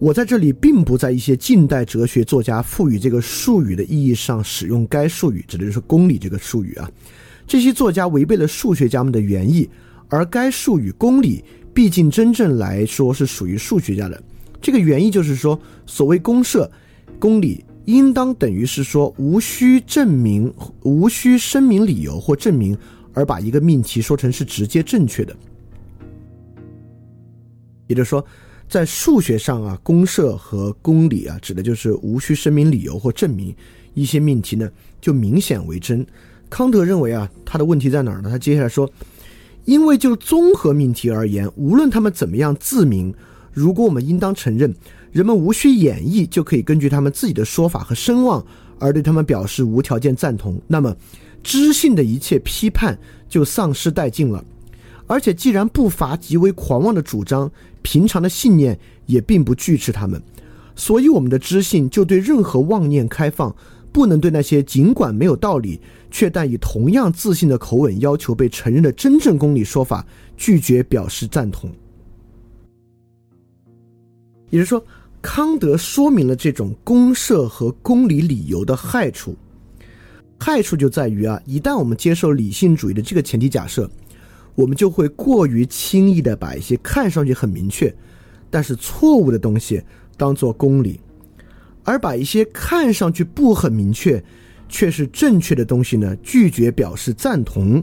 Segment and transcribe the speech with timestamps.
[0.00, 6.90] 我在这里并不在一些近代哲学作家赋予这个术语的意义上使用该术语，指的就是公理这个术语啊。
[7.46, 9.68] 这些作家违背了数学家们的原意，
[10.08, 14.20] 而该术语公理毕竟真正来说是属于数学家的。
[14.58, 16.70] 这个原意就是说，所谓公设、
[17.18, 20.50] 公理，应当等于是说无需证明、
[20.82, 22.74] 无需声明理由或证明，
[23.12, 25.36] 而把一个命题说成是直接正确的。
[27.86, 28.24] 也就是说。
[28.70, 33.52] 在数学上啊，公设和公理啊，指的就是无需声明理由或证明
[33.94, 36.06] 一些命题呢，就明显为真。
[36.48, 38.30] 康德认为啊，他的问题在哪儿呢？
[38.30, 38.88] 他接下来说，
[39.64, 43.12] 因为就综合命题而言，无论他们怎么样自明，
[43.52, 44.72] 如果我们应当承认
[45.10, 48.44] 人们无需演绎就可以根据他们自己的说法和声望
[48.78, 50.96] 而对他们表示无条件赞同，那么
[51.42, 52.96] 知性的一切批判
[53.28, 54.44] 就丧失殆尽了。
[55.10, 57.50] 而且，既然不乏极为狂妄的主张。
[57.82, 60.22] 平常的信念也并不拒斥他们，
[60.76, 63.56] 所以我们的知性就对任何妄念开放，
[63.90, 71.70] 不能对那些尽管没有道理，却但以同样自信的口吻要求被承认的真正公理说法拒绝表示赞同。
[74.50, 74.84] 也就是说，
[75.22, 79.34] 康德说明了这种公设和公理理由的害处，
[80.38, 83.90] 害处就在于啊，一旦我们接受理性主义的这个前提假设。
[84.54, 87.94] 我们就会过于轻易的把一些看上去很明确，
[88.50, 89.82] 但是错误的东西
[90.16, 91.00] 当做公理，
[91.84, 94.22] 而把一些看上去不很明确
[94.68, 97.82] 却是正确的东西呢拒绝表示赞同。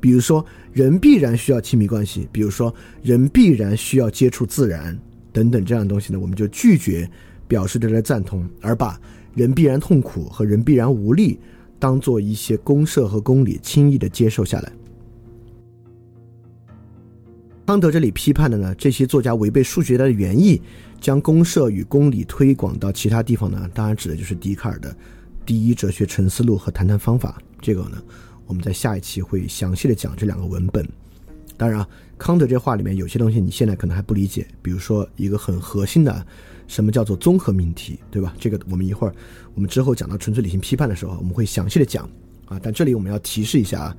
[0.00, 4.98] 比如说，人必然需要亲密关系；比如说，人必然需要接触自然
[5.32, 7.08] 等等这样的东西呢，我们就拒绝
[7.46, 9.00] 表示对它的赞同，而把
[9.34, 11.38] 人必然痛苦和人必然无力
[11.78, 14.72] 当做一些公设和公理轻易的接受下来。
[17.72, 20.60] 康德这里批判的呢，这些作家违背数学家的原意，
[21.00, 24.90] 将公设与公理推广到其他地方呢，当然指的就是笛卡尔的
[25.46, 27.40] 《第一哲学沉思录》和《谈谈方法》。
[27.62, 27.96] 这个呢，
[28.44, 30.86] 我们在下一期会详细的讲这两个文本。
[31.56, 31.88] 当然啊，
[32.18, 36.26] 康德这话里面有些东西你现在可能还不理解，比如说一个很核心的，
[36.68, 38.34] 什么叫做综合命题，对吧？
[38.38, 39.14] 这个我们一会儿
[39.54, 42.06] 我们之后讲到纯粹理性批判的时候，我们会详细的讲
[42.44, 42.60] 啊。
[42.62, 43.96] 但这里我们要提示一下啊，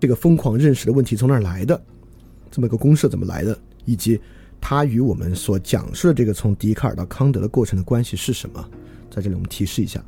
[0.00, 1.80] 这个疯狂认识的问题从哪儿来的？
[2.58, 4.20] 这么一个公式怎么来的，以及
[4.60, 8.68] 它与我们所讲述的这个从笛卡尔到康德的过程的关系是什么？
[9.08, 10.04] 在这里我们提示一下。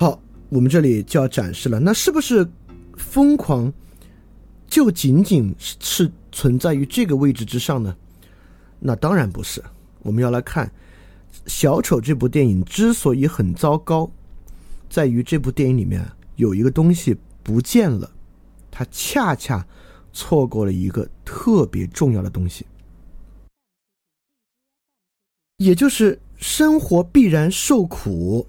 [0.00, 1.78] 好，我们这里就要展示了。
[1.78, 2.44] 那是不是
[2.96, 3.72] 疯狂
[4.66, 7.96] 就仅仅是存在于这个位置之上呢？
[8.80, 9.62] 那当然不是。
[10.02, 10.66] 我们要来看
[11.46, 14.10] 《小丑》这部电影之所以很糟糕，
[14.90, 18.10] 在于这部电影里面有一个东西不见了。
[18.78, 19.66] 他恰恰
[20.12, 22.64] 错过了一个特别重要的东西，
[25.56, 28.46] 也就是生活必然受苦，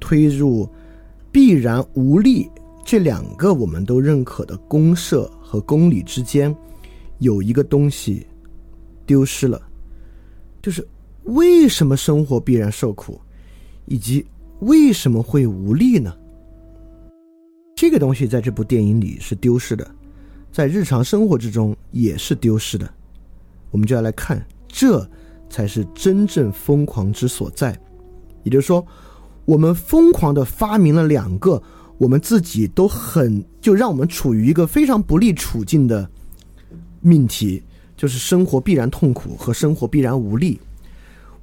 [0.00, 0.68] 推入
[1.30, 2.50] 必然无力
[2.84, 6.52] 这两个我们都认可的公设和公理之间，
[7.20, 8.26] 有一个东西
[9.06, 9.62] 丢失了，
[10.60, 10.84] 就是
[11.22, 13.20] 为什么生活必然受苦，
[13.86, 14.26] 以及
[14.58, 16.12] 为什么会无力呢？
[17.78, 19.88] 这个东西在这部电影里是丢失的，
[20.50, 22.92] 在日常生活之中也是丢失的。
[23.70, 25.08] 我们就要来看，这
[25.48, 27.78] 才是真正疯狂之所在。
[28.42, 28.84] 也就是说，
[29.44, 31.62] 我们疯狂的发明了两个
[31.98, 36.10] 我们自己都很就让我们处于一个非常不利处境的
[37.00, 37.62] 命题，
[37.96, 40.58] 就是生活必然痛苦和生活必然无力。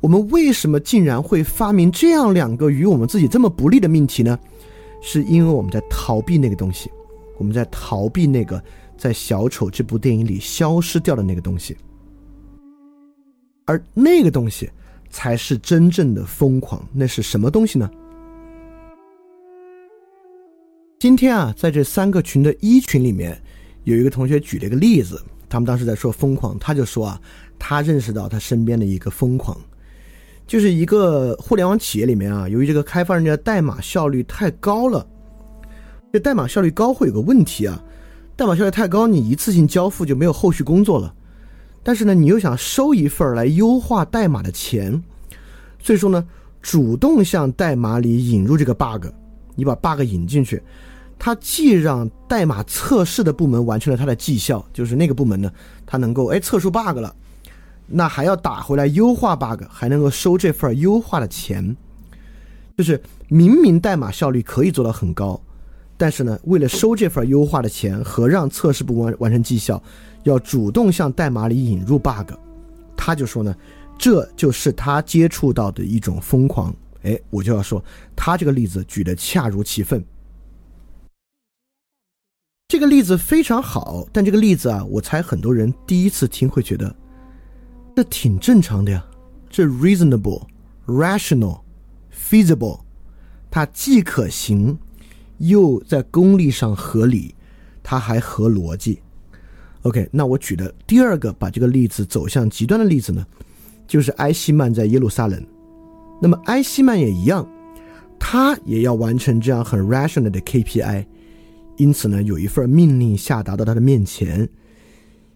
[0.01, 4.37] 我们为什么竟然会发明这样两个与我们自己这么不利的命题呢？
[5.07, 6.89] 是因为我们在逃避那个东西，
[7.37, 8.61] 我们在逃避那个
[8.97, 11.77] 在《小丑》这部电影里消失掉的那个东西，
[13.65, 14.67] 而那个东西
[15.11, 16.83] 才是真正的疯狂。
[16.91, 17.87] 那是什么东西呢？
[20.97, 23.39] 今天啊，在这三个群的一群里面，
[23.83, 27.21] 有一个同学举了一个例子，他们当时在说疯狂，他就说啊，
[27.59, 29.55] 他认识到他身边的一个疯狂。
[30.47, 35.05] 就是一个互联网企业里面啊，由于这个开发人家代码效率太高了，
[36.13, 37.83] 这代码效率高会有个问题啊，
[38.35, 41.13] 代码效率太高，你一次性交付就没有后续工作了。
[41.81, 45.01] 但是呢，你又想收一份来优化代码的钱，
[45.79, 46.25] 所以说呢，
[46.61, 49.07] 主动向代码里引入这个 bug，
[49.55, 50.61] 你把 bug 引进去，
[51.17, 55.51] 它既让代码测试的部门完成了它的绩效，就是那个部门呢，
[55.85, 57.15] 它能够哎测出 bug 了。
[57.87, 61.75] 那还要打回来优化 bug，还能够收这份优化的钱，
[62.77, 65.39] 就是明明代码效率可以做到很高，
[65.97, 69.81] 但是呢，为了收这份优化的钱和让测试部完完成绩效，
[70.23, 72.33] 要主动向代码里引入 bug，
[72.97, 73.55] 他就说呢，
[73.97, 76.73] 这就是他接触到的一种疯狂。
[77.03, 77.83] 哎，我就要说，
[78.15, 80.03] 他这个例子举得恰如其分。
[82.67, 86.93] 这个例子非常好，但这个例子啊，我猜很多人第一次听会觉得，
[87.95, 89.05] 这挺正常的呀，
[89.49, 90.43] 这 reasonable、
[90.85, 91.61] rational、
[92.13, 92.81] feasible，
[93.49, 94.77] 它既可行，
[95.37, 97.33] 又在功利上合理，
[97.81, 99.01] 它还合逻辑。
[99.83, 103.25] OK，那我举的第二个把这个例子走向极端的例子呢，
[103.87, 105.41] 就是埃希曼在耶路撒冷。
[106.21, 107.47] 那么埃希曼也一样，
[108.19, 111.05] 他也要完成这样很 rational 的 KPI。
[111.77, 114.49] 因此呢，有一份命令下达到他的面前，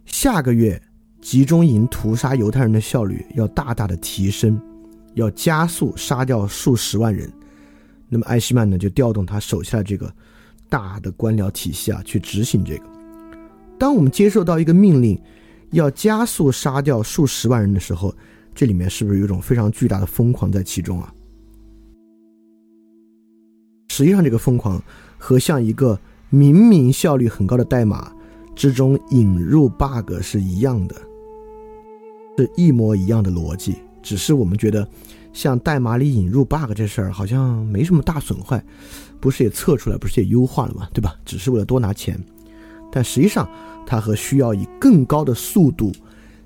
[0.06, 0.82] 下个月
[1.22, 4.60] 集中营屠杀犹太人的效率要大大的提升，
[5.16, 7.32] 要加速杀掉数十万人。
[8.08, 10.12] 那么艾希曼呢，就调动他手下的这个
[10.68, 12.84] 大的官僚体系啊，去执行这个。
[13.78, 15.20] 当我们接受到一个命令，
[15.72, 18.14] 要加速杀掉数十万人的时候，
[18.56, 21.14] 这里面是不是有一种非常巨大的疯狂在其中啊？
[23.90, 24.82] 实际上，这个疯狂
[25.18, 26.00] 和像一个。
[26.32, 28.12] 明明效率很高的代码
[28.56, 30.96] 之中引入 bug 是一样的，
[32.40, 34.88] 是一模一样的逻辑，只是我们觉得
[35.34, 38.64] 像代码里引入 bug 这事儿好像没什么大损坏，
[39.20, 41.16] 不是也测出来，不是也优化了嘛，对吧？
[41.26, 42.18] 只是为了多拿钱，
[42.90, 43.50] 但实际上
[43.86, 45.92] 它和需要以更高的速度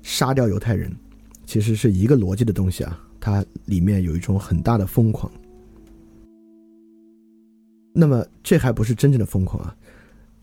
[0.02, 0.92] 杀掉犹太人
[1.46, 5.30] 其实是一个逻辑的东西啊，它里面有一种很大的疯狂。
[7.92, 9.76] 那么这还不是真正的疯狂啊！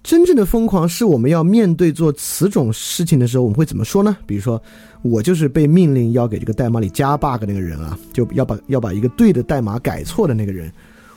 [0.04, 4.18] 真正的疯狂是我们要面对做此种事情的时候，我们会怎么说呢？
[4.26, 4.62] 比如说，
[5.02, 10.72] 我就是被命令要给这个代码里加 bug 那个人啊，就要把要把一个对的代码改错的那个人，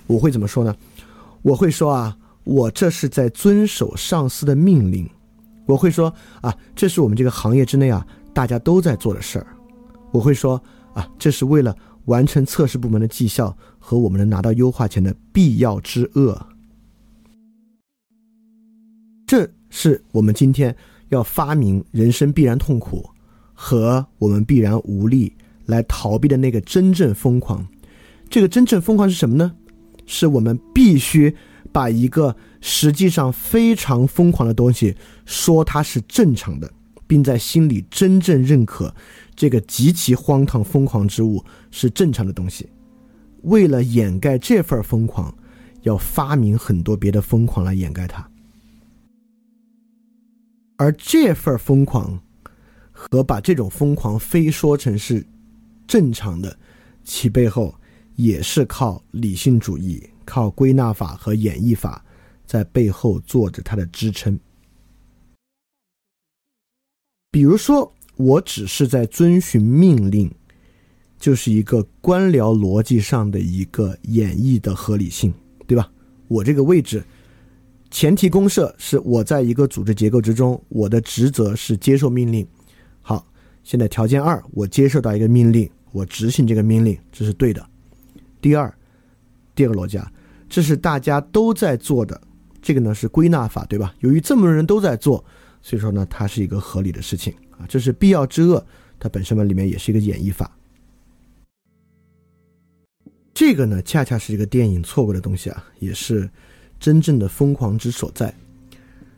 [0.07, 0.75] 我会怎么说呢？
[1.43, 5.09] 我会说啊，我这是在遵守上司的命令。
[5.67, 9.47] 我会说啊，这是我们这个行业之内啊大家都在做的事儿。
[10.13, 13.57] 我会说啊，这是为了完成测试部门的绩效。
[13.87, 16.35] 和我们能拿到优化钱的必要之恶，
[19.35, 20.73] 这是我们今天
[21.09, 23.05] 要发明人生必然痛苦
[23.53, 25.33] 和我们必然无力
[25.67, 27.67] 来逃避的那个真正疯狂。
[28.31, 29.53] 这个真正疯狂是什么呢？
[30.07, 31.35] 是我们必须
[31.73, 34.95] 把一个实际上非常疯狂的东西
[35.27, 36.73] 说它是正常的，
[37.09, 38.95] 并在心里真正认可
[39.35, 42.69] 这个极其荒唐疯狂之物是正常的东西。
[43.43, 45.37] 为了掩盖这份疯狂，
[45.83, 48.25] 要发明很多别的疯狂来掩盖它。
[50.77, 52.21] 而这份疯狂
[52.93, 55.27] 和把这种疯狂非说成是
[55.87, 56.59] 正常的，
[57.05, 57.75] 其背后
[58.17, 62.05] 也是靠理性主义、靠归纳法和演绎法
[62.45, 64.39] 在背后做着它的支撑。
[67.31, 70.31] 比如说，我只是在遵循命令。
[71.17, 75.33] 就是一个官僚逻辑上的一个演绎的合理性，
[75.67, 75.91] 对吧？
[76.29, 77.03] 我这个位置，
[77.95, 82.45] 前提公设是我在一个组织结构之中，我的职责是接受命令。
[83.01, 83.25] 好，
[83.63, 87.65] 现在条件二，我接受到一个命令，我执行这个命令，这是对的。
[88.41, 88.75] 第二，
[89.55, 90.11] 第二个逻辑啊，
[90.49, 92.21] 这是大家都在做的，
[92.61, 93.95] 这个呢是归纳法，对吧？
[94.01, 95.25] 由于这么多人都在做，
[95.63, 97.65] 所以说呢，它是一个合理的事情啊。
[97.69, 98.67] 这是必要之恶，
[98.99, 100.51] 它本身呢里面也是一个演绎法。
[103.33, 106.29] 这个呢，恰恰是一个电影错过的东西啊，也是
[106.79, 108.33] 真正的疯狂之所在。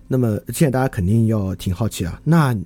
[0.08, 2.56] 那么现在大家肯定要挺好奇啊，那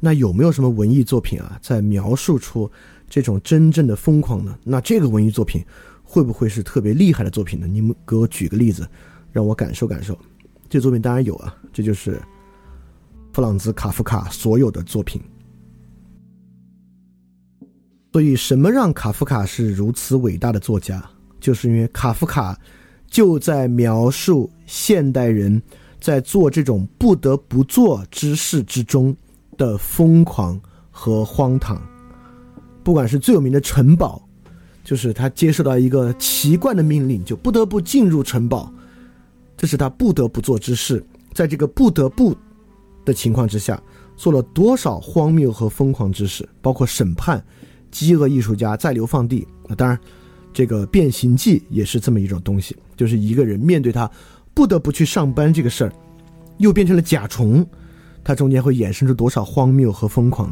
[0.00, 2.70] 那有没有什么文艺作品啊，在描述出
[3.08, 4.58] 这种真正的疯狂呢？
[4.64, 5.62] 那这个文艺作品
[6.02, 7.66] 会不会是特别厉害的作品呢？
[7.66, 8.88] 你们给我举个例子，
[9.30, 10.18] 让我感受感受。
[10.70, 12.20] 这作品当然有啊，这就是
[13.32, 15.20] 弗朗兹·卡夫卡所有的作品。
[18.12, 21.04] 所以，什么让卡夫卡是如此伟大的作家？
[21.38, 22.58] 就是因为卡夫卡
[23.16, 25.62] 就在描述现代人
[25.98, 29.16] 在做这种不得不做之事之中
[29.56, 31.80] 的疯狂和荒唐。
[32.84, 34.22] 不管是最有名的城堡，
[34.84, 38.70] 就是他接受到一个奇怪的命令，就不得不进入城堡，
[39.56, 41.02] 这是他不得不做之事。
[41.32, 42.36] 在这个不得不
[43.02, 43.82] 的情况之下，
[44.14, 47.42] 做了多少荒谬和疯狂之事，包括审判。
[47.90, 49.98] 饥饿艺术家再流放地啊，当然，
[50.56, 54.10] 这个变形记也是这么一种东西，就是一个人面对他
[54.54, 55.92] 不得不去上班这个事儿，
[56.56, 57.62] 又变成了甲虫，
[58.24, 60.48] 它中间会衍生出多少荒谬和疯狂。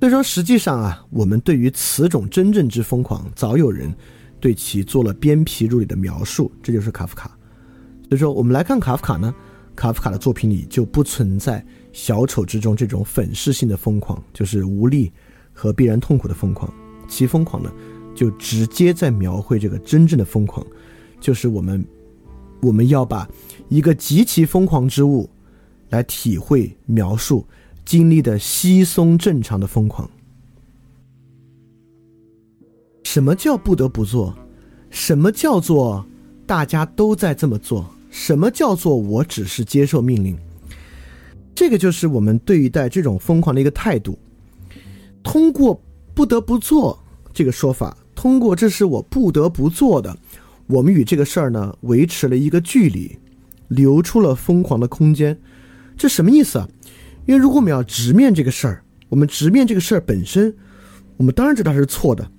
[0.00, 3.94] 所以说，实际上啊，我们对于此种真正之疯狂，早有人
[4.40, 7.28] 对其做了鞭辟入里的描述，这就是卡夫卡。
[8.08, 9.32] 所以说，我们来看卡夫卡呢，
[9.76, 15.12] 卡夫卡的作品里就不存在小丑之中这种粉饰性的疯狂，就是无力
[15.52, 16.68] 和必然痛苦的疯狂。
[17.14, 17.72] 其疯狂呢，
[18.14, 20.66] 就直接在描绘这个真正的疯狂，
[21.20, 21.84] 就是我们
[22.60, 23.28] 我们要把
[23.68, 25.30] 一个极其疯狂之物
[25.90, 27.46] 来体会描述
[27.84, 30.10] 经历的稀松正常的疯狂。
[33.04, 34.34] 什么叫不得不做？
[34.90, 36.04] 什么叫做
[36.46, 37.88] 大家都在这么做？
[38.10, 40.36] 什么叫做我只是接受命令？
[41.54, 44.18] 这个就是我们对待这种疯狂的一个态度。
[45.22, 45.80] 通过
[46.14, 46.98] 不得不做
[47.34, 50.16] 这个说法，通过这是我不得不做的，
[50.68, 53.18] 我们与这个事儿呢维持了一个距离，
[53.68, 55.36] 留出了疯狂的空间。
[55.96, 56.68] 这什么意思啊？
[57.26, 60.54] 因为如果我们要直面这个事儿，我们直面这个事儿本身，
[61.16, 62.30] 我们当然知道是错的。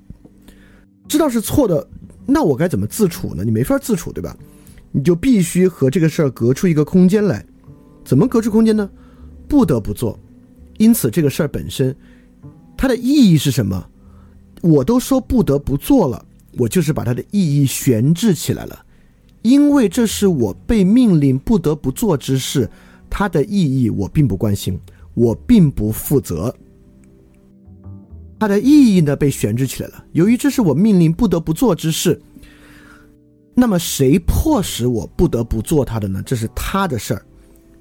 [1.08, 1.88] 知道是错的，
[2.26, 3.44] 那我该怎么自处呢？
[3.44, 4.36] 你没法自处，对吧？
[4.92, 7.46] 你就必须和这个事儿隔出一个空间来。
[8.04, 8.90] 怎么隔出空间呢？
[9.48, 10.18] 不得不做。
[10.78, 11.96] 因此，这个事儿本身，
[12.78, 13.90] 它的意义是什么？
[14.66, 16.26] 我都说不得不做了，
[16.58, 18.84] 我就是把它的意义悬置起来了。
[19.44, 22.68] 因为这是我被命令不得不做之事，
[23.08, 24.80] 它的意义我并不关心，
[25.14, 26.54] 我并不负责。
[28.40, 30.04] 它的意义呢被悬置起来了。
[30.14, 32.20] 由于这是我命令不得不做之事，
[33.54, 36.24] 那么谁迫使我不得不做它的呢？
[36.26, 37.24] 这是他的事儿。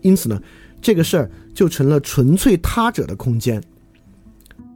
[0.03, 0.39] 因此呢，
[0.83, 3.63] 这个事儿就成了纯粹他者的空间。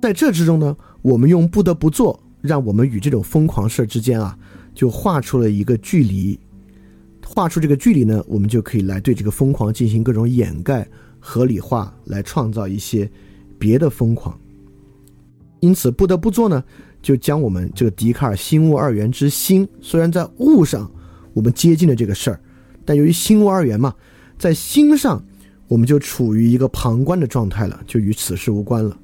[0.01, 4.39] 在这之中呢，我们用不得不做，让我们与这种疯狂事儿之间啊，
[4.75, 6.39] 就画出了一个距离。
[7.27, 10.89] 画出这个距离呢，我们就可以来对这个疯狂进行各种掩盖、
[11.19, 13.11] 合理化，来创造一些
[13.59, 14.39] 别的疯狂。
[15.61, 16.63] 因此，不得不做呢，
[17.03, 20.91] 就将我们这个笛卡尔心物二元之心，虽然在物上
[21.35, 22.41] 我们接近了这个事儿，
[22.85, 23.93] 但由于心物二元嘛，
[24.39, 25.23] 在心上
[25.67, 28.97] 我们就处于一个旁观的状态了，就与此事无关了。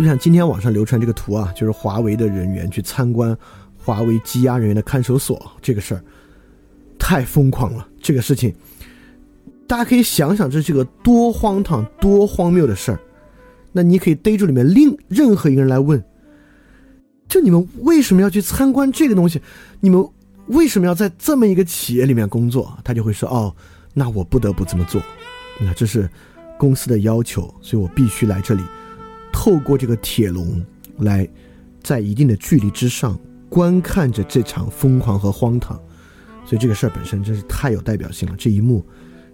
[0.00, 3.36] 就像今天网上流传这个图啊，就是华为的人员去参观
[3.76, 6.02] 华为积压人员的看守所这个事儿，
[6.98, 7.86] 太疯狂了。
[8.00, 8.54] 这个事情，
[9.66, 13.00] 大家可以想想，这是个多荒唐、多荒谬的事儿。
[13.72, 16.02] 那你可以逮住里面另任何一个人来问，
[17.28, 19.38] 就你们为什么要去参观这个东西？
[19.80, 20.02] 你们
[20.46, 22.74] 为什么要在这么一个企业里面工作？
[22.82, 23.54] 他就会说：“哦，
[23.92, 25.02] 那我不得不这么做，
[25.60, 26.08] 那这是
[26.56, 28.62] 公司的要求，所以我必须来这里，
[29.32, 30.64] 透过这个铁笼
[30.98, 31.28] 来，
[31.82, 33.18] 在一定的距离之上
[33.48, 35.80] 观看着这场疯狂和荒唐。
[36.44, 38.84] 所以这个事儿本身真是太有代表性了，这一幕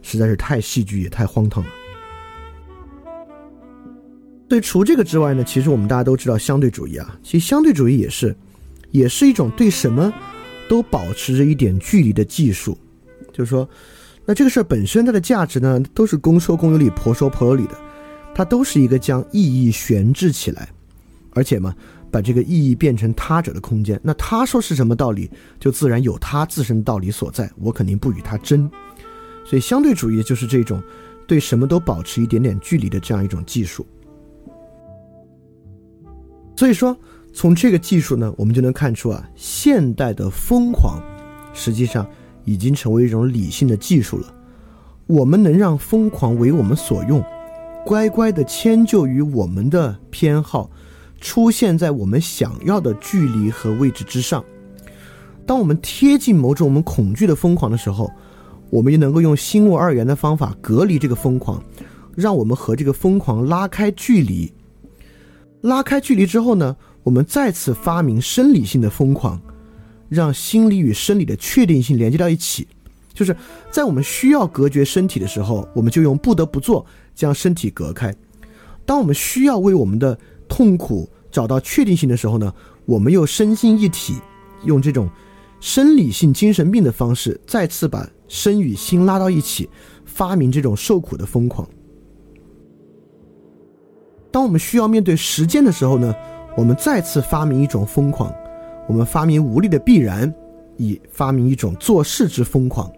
[0.02, 1.70] 实在是太戏剧也太荒唐了。”
[4.48, 8.36] 对，除这个之外呢，其实我们大家都知道相对主义啊，其实相对主义也是，
[8.92, 10.12] 也是一种对什么
[10.68, 12.78] 都保持着一点距离的技术。
[13.32, 13.68] 就是说，
[14.24, 17.76] 那这个事儿本身它的价值呢，都是公说公有理，婆说婆有理的，
[18.36, 20.68] 它都是一个将意义悬置起来，
[21.30, 21.74] 而且嘛，
[22.10, 23.98] 把这个意义变成他者的空间。
[24.02, 28.70] 那他说是什么道理，就自然有他自身道理所在，我肯定不与他争。
[29.42, 30.82] 所以相对主义就是这种
[31.26, 33.86] 对什么都保持一点点距离的这样一种技术。
[36.58, 36.94] 所以说，
[37.32, 41.00] 从这个技术呢，我们就能看出啊，现代的疯狂，
[41.54, 42.06] 实际上
[42.44, 44.34] 已经成为一种理性的技术了。
[45.06, 47.24] 我们能让疯狂为我们所用，
[47.86, 50.68] 乖乖的迁就于我们的偏好，
[51.20, 54.44] 出现在我们想要的距离和位置之上。
[55.46, 58.10] 当我们贴近某种我们恐惧的疯狂的时候，
[58.70, 61.62] 我们就能够用心物二元的方法隔离这个疯狂，
[62.16, 64.52] 让我们和这个疯狂拉开距离。
[65.60, 69.40] 拉开距离之后呢，我们再次发明生理性的疯狂，
[70.08, 72.66] 让心理与生理的确定性连接到一起。
[73.14, 73.34] 就是
[73.70, 76.84] 在我们需要隔绝身体的时候，我们就用不得不做
[77.16, 78.12] 将身体隔开；
[78.84, 82.54] 当我们需要为我们的痛苦找到确定性的时候呢，
[82.84, 84.14] 我们又身心一体，
[84.64, 85.08] 用这种
[85.58, 89.68] 生理性精神病的方式再次把身与心拉到一起，
[90.04, 91.66] 发明这种受苦的疯狂。
[94.30, 96.14] 当我们需要面对时间的时候呢，
[96.56, 98.30] 我们再次发明一种疯狂，
[98.86, 100.32] 我们发明无力的必然，
[100.76, 102.92] 以发明一种做事之疯狂。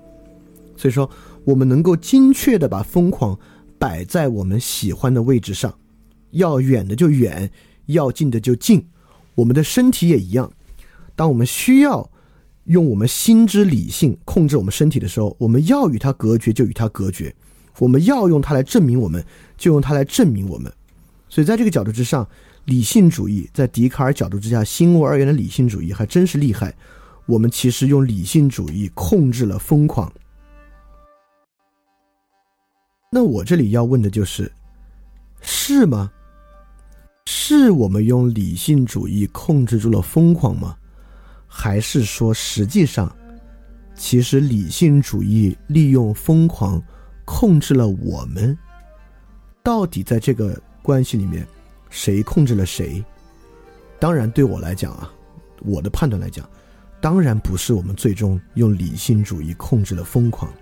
[0.76, 1.08] 所以说，
[1.44, 3.38] 我们能够精确的把疯狂
[3.78, 5.72] 摆在我们喜欢的位置上，
[6.32, 7.50] 要远的就远，
[7.86, 8.84] 要近的就近。
[9.34, 10.50] 我们的身体也一样，
[11.14, 12.10] 当我们需要
[12.64, 17.34] 用我们心之理性控制我们身体的时候，我们要与它隔绝就与它隔绝，
[17.78, 19.24] 我们要用它来证明我们，
[19.56, 20.72] 就用它来证明我们。
[21.28, 22.28] 所以，在这个角度之上，
[22.64, 26.74] 理性主义在笛卡尔角度之下，心物二元的理性主义还真是厉害。
[27.26, 30.12] 我们其实用理性主义控制了疯狂。
[33.10, 34.52] 那我这里要问的就是，
[35.40, 36.10] 是吗？
[37.24, 40.76] 是我们用理性主义控制住了疯狂吗？
[41.46, 43.14] 还是说实际上，
[43.94, 46.82] 其实理性主义利用疯狂
[47.24, 48.56] 控制了我们？
[49.62, 51.46] 到底在这个关系里面，
[51.88, 53.02] 谁控制了谁？
[53.98, 55.10] 当然，对我来讲啊，
[55.60, 56.48] 我的判断来讲，
[57.00, 60.52] 当然不是我们最终用理性主义控制了疯狂，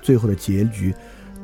[0.00, 0.94] 最后的结局，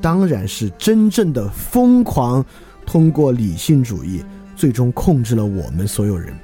[0.00, 2.44] 当然是真正的疯狂
[2.84, 4.22] 通过理性主义
[4.54, 6.34] 最终控制了我们所有人。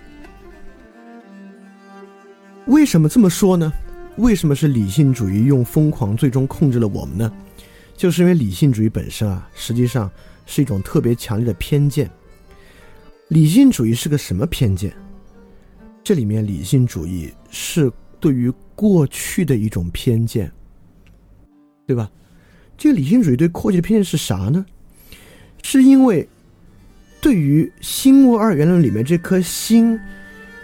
[2.67, 3.73] 为什么这么说呢？
[4.17, 7.33] 为什么是理性主义用疯狂最终控制了我们呢？
[7.97, 10.11] 就是因为理性主义本身啊，实际上。
[10.47, 12.11] 是一种特别强烈的偏见。
[13.29, 14.93] 理性主义是个什么偏见？
[16.03, 17.89] 这里面理性主义是
[18.19, 20.51] 对于过去的一种偏见，
[21.87, 22.11] 对吧？
[22.81, 24.65] 这个理性主义对过去的偏见是啥呢？
[25.63, 26.27] 是因为
[27.21, 30.01] 对于心物二元论里面这颗心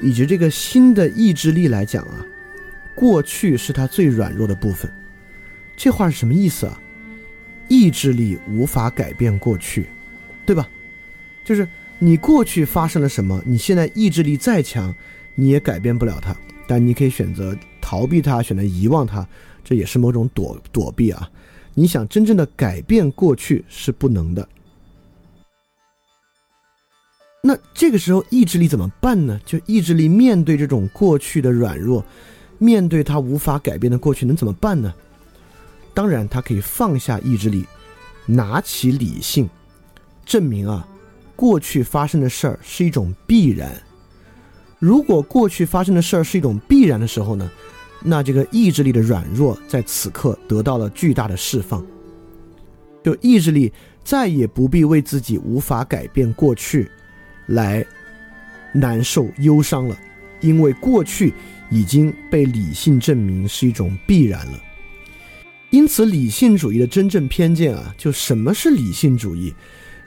[0.01, 2.25] 以及这个心的意志力来讲啊，
[2.95, 4.91] 过去是它最软弱的部分。
[5.77, 6.81] 这话是什么意思啊？
[7.69, 9.87] 意志力无法改变过去，
[10.47, 10.67] 对吧？
[11.45, 11.69] 就是
[11.99, 14.95] 你过去发生了什么，你现在意志力再强，
[15.35, 16.35] 你也改变不了它。
[16.67, 19.29] 但你可以选择逃避它，选择遗忘它，
[19.63, 21.31] 这也是某种躲躲避啊。
[21.78, 24.49] 你想真正的改变过去是不能的。
[27.42, 29.38] 那这个时候意志力怎么办呢？
[29.45, 32.02] 就意志力面对这种过去的软弱，
[32.56, 34.93] 面对他无法改变的过去，能怎么办呢？
[35.93, 37.67] 当然，他可以放下意志力，
[38.25, 39.49] 拿起理性，
[40.25, 40.89] 证明啊，
[41.36, 43.80] 过去发生的事儿是一种必然。
[44.78, 47.50] 如果过去发生的事儿是一种必然的时候呢，
[48.08, 51.84] 那这个意志力的软弱在此刻得到了巨大的释放，
[53.02, 53.73] 就意志力
[54.04, 56.88] 再也不必为自己无法改变过去
[57.47, 57.84] 来
[58.73, 59.99] 难受忧伤了，
[60.40, 61.34] 因为过去
[61.69, 64.62] 已经被理性证明是一种必然了。
[65.71, 69.52] 因此，理性主义的真正偏见啊，就什么是理性主义？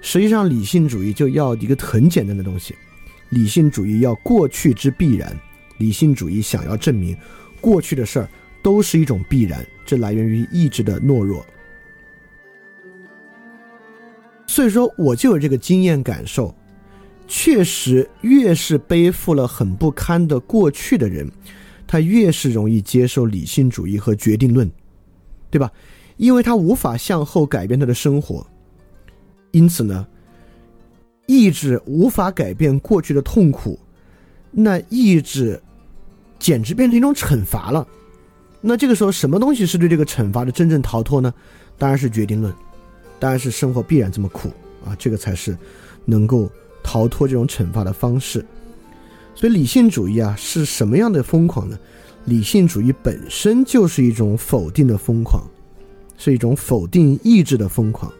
[0.01, 2.73] 实际上，理性主义就要一个很简单的东西：
[3.31, 5.37] 理性主义要过去之必然。
[5.79, 7.15] 理性主义想要证明
[7.61, 8.29] 过去的事儿
[8.61, 11.45] 都是一种必然，这来源于意志的懦弱。
[14.47, 16.53] 所以说，我就有这个经验感受，
[17.27, 21.29] 确实，越是背负了很不堪的过去的人，
[21.85, 24.69] 他越是容易接受理性主义和决定论。
[25.51, 25.71] 对吧？
[26.17, 28.45] 因为他无法向后改变他的生活，
[29.49, 30.05] 因此呢，
[31.25, 33.79] 意志无法改变过去的痛苦，
[34.51, 35.59] 那意志
[36.39, 37.85] 简直变成一种惩罚了。
[38.61, 41.33] 那这个时候，什么东西是对这个惩罚的真正逃脱呢？
[41.77, 42.53] 当然是决定论，
[43.19, 44.49] 当然是生活必然这么苦
[44.83, 45.57] 啊，这个才是
[46.05, 46.49] 能够
[46.83, 48.45] 逃脱这种惩罚的方式。
[49.33, 51.77] 所以，理性主义啊，是什么样的疯狂呢？
[52.25, 55.41] 理性主义本身就是一种否定的疯狂，
[56.17, 58.11] 是一种否定意志的疯狂，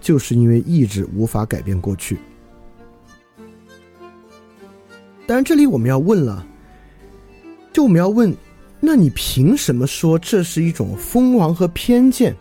[0.00, 2.18] 就是因为意志无法改变过去。
[5.24, 6.44] 当然，这里我们要问了，
[7.74, 8.32] 就我们要问，
[8.78, 12.32] 那你凭什么说这是一种疯狂和偏见？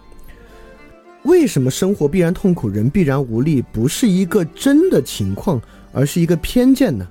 [1.23, 5.59] 为什么生活必然痛苦，人必然无力，不是一个真的情况，
[5.91, 7.07] 而是一个偏见呢？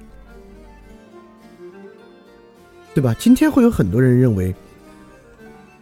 [2.95, 3.13] 对吧？
[3.19, 4.55] 今天会有很多人认为，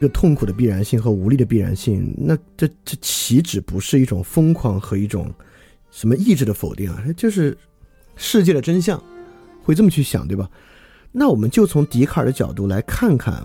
[0.01, 5.31] 这痛苦的必然性和无力的必然性，那这这岂止不是一种疯狂和一种
[5.91, 7.05] 什么意志的否定啊？
[7.19, 7.55] 就是
[8.17, 9.03] 世界的真相，
[9.63, 10.49] 会这么去想，对吧？
[11.13, 13.45] 那我们就从笛卡尔的角度来看看，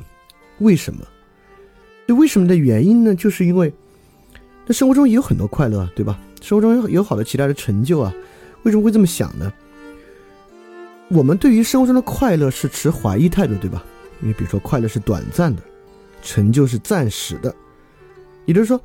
[0.60, 1.01] 为什么？
[2.08, 3.15] 这为什么的原因呢？
[3.15, 3.73] 就是因为
[4.67, 6.19] 那生活中也有很多快乐，对吧？
[6.41, 8.13] 生活中有有好多其他的成就啊，
[8.63, 9.51] 为什么会这么想呢？
[11.10, 13.84] 我们对于生活中的快乐是持怀疑态度，对吧？
[14.21, 15.62] 因为比如说，快乐是短暂的，
[16.21, 17.54] 成就是暂时的，
[18.45, 18.80] 也就是说，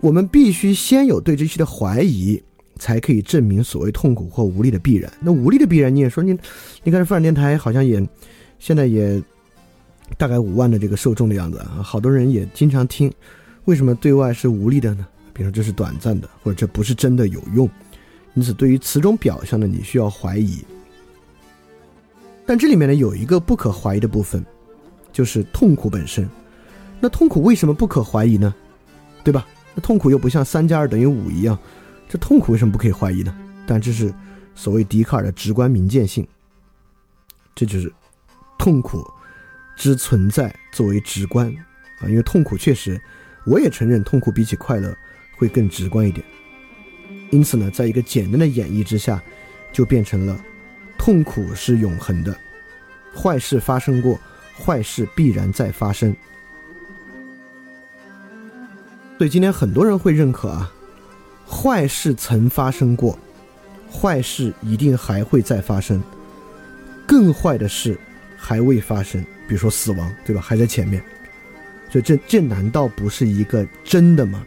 [0.00, 2.42] 我们必须先有对这些的怀疑，
[2.78, 5.12] 才可以证明所谓痛苦或无力的必然。
[5.20, 6.32] 那无力的必然，你也说你，
[6.82, 8.06] 你看这泛电台好像也
[8.58, 9.22] 现在也
[10.16, 13.12] 大概五万的这个受众的样子啊，好多人也经常听，
[13.64, 15.06] 为什么对外是无力的呢？
[15.32, 17.68] 比如说这是短暂的，或者这不是真的有用，
[18.34, 20.64] 因此对于此种表象呢，你需要怀疑。
[22.46, 24.44] 但这里面呢有一个不可怀疑的部分，
[25.12, 26.28] 就是痛苦本身。
[27.00, 28.54] 那痛苦为什么不可怀疑呢？
[29.22, 29.46] 对吧？
[29.74, 31.58] 那痛苦又不像三加二等于五一样，
[32.08, 33.36] 这痛苦为什么不可以怀疑呢？
[33.66, 34.12] 但这是
[34.54, 36.26] 所谓笛卡尔的直观明见性，
[37.54, 37.92] 这就是
[38.58, 39.04] 痛苦
[39.76, 41.48] 之存在作为直观
[42.00, 42.08] 啊。
[42.08, 43.00] 因为痛苦确实，
[43.44, 44.96] 我也承认痛苦比起快乐
[45.36, 46.24] 会更直观一点。
[47.30, 49.20] 因此呢，在一个简单的演绎之下，
[49.72, 50.38] 就变成了
[50.96, 52.38] 痛苦是永恒的，
[53.14, 54.18] 坏事发生过，
[54.56, 56.14] 坏事必然再发生。
[59.18, 60.72] 所以今天很多人会认可啊，
[61.48, 63.18] 坏事曾发生过，
[63.90, 66.02] 坏事一定还会再发生，
[67.06, 67.98] 更坏的事
[68.36, 70.42] 还未发生，比如说死亡，对吧？
[70.42, 71.02] 还在前面。
[71.88, 74.44] 所以这这难道不是一个真的吗？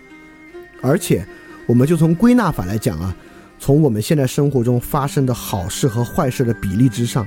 [0.82, 1.26] 而且，
[1.66, 3.16] 我们就从归纳法来讲啊，
[3.58, 7.26] 从我们现在生活中发生的好事和坏事的比例之上，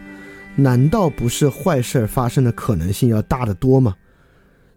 [0.55, 3.97] 难道不是坏事发生的可能性要大得多吗？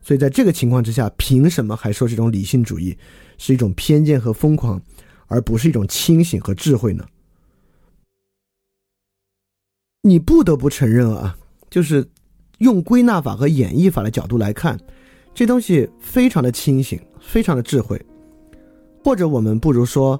[0.01, 2.97] 所以在这个情况之下，凭什么还说这种理性主义
[3.37, 4.81] 是一种偏见和疯狂，
[5.27, 7.05] 而不是一种清醒和智慧呢？
[10.01, 11.37] 你不得不承认啊，
[11.69, 12.07] 就是
[12.59, 14.79] 用归纳法和演绎法的角度来看，
[15.33, 17.99] 这东西非常的清醒，非常的智慧。
[19.03, 20.19] 或者我们不如说，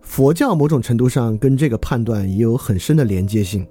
[0.00, 3.66] 佛教某种程度上跟这个判断也有很深的连接性，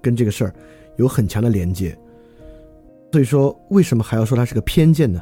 [0.00, 0.54] 跟这个事儿
[0.96, 1.96] 有很强的连接。
[3.12, 5.20] 所以说，为什么还要说它是个偏见呢？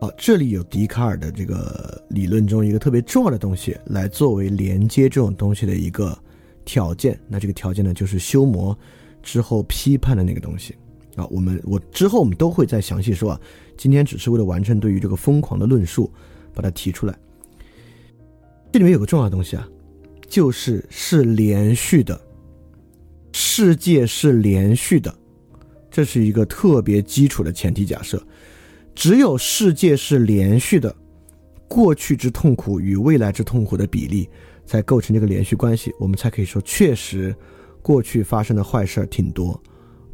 [0.00, 6.18] 好，这里有笛卡尔的这个理论中一个特别重要的东西，来作为连接这种东西的一个
[6.64, 7.20] 条件。
[7.28, 8.76] 那这个条件呢，就是修魔
[9.22, 10.74] 之后批判的那个东西
[11.16, 11.26] 啊。
[11.26, 13.40] 我们我之后我们都会再详细说啊。
[13.76, 16.10] 今天只是为了完成对于这个疯狂的论述，
[16.54, 17.14] 把它提出来。
[18.72, 19.68] 这里面有个重要的东西啊，
[20.26, 22.18] 就是是连续的。
[23.32, 25.14] 世界是连续的，
[25.90, 28.22] 这是一个特别基础的前提假设。
[29.00, 30.94] 只有世界是连续的，
[31.66, 34.28] 过去之痛苦与未来之痛苦的比例
[34.66, 37.34] 才构成这个连续关系，我们才可以说确实
[37.80, 39.58] 过去发生的坏事儿挺多，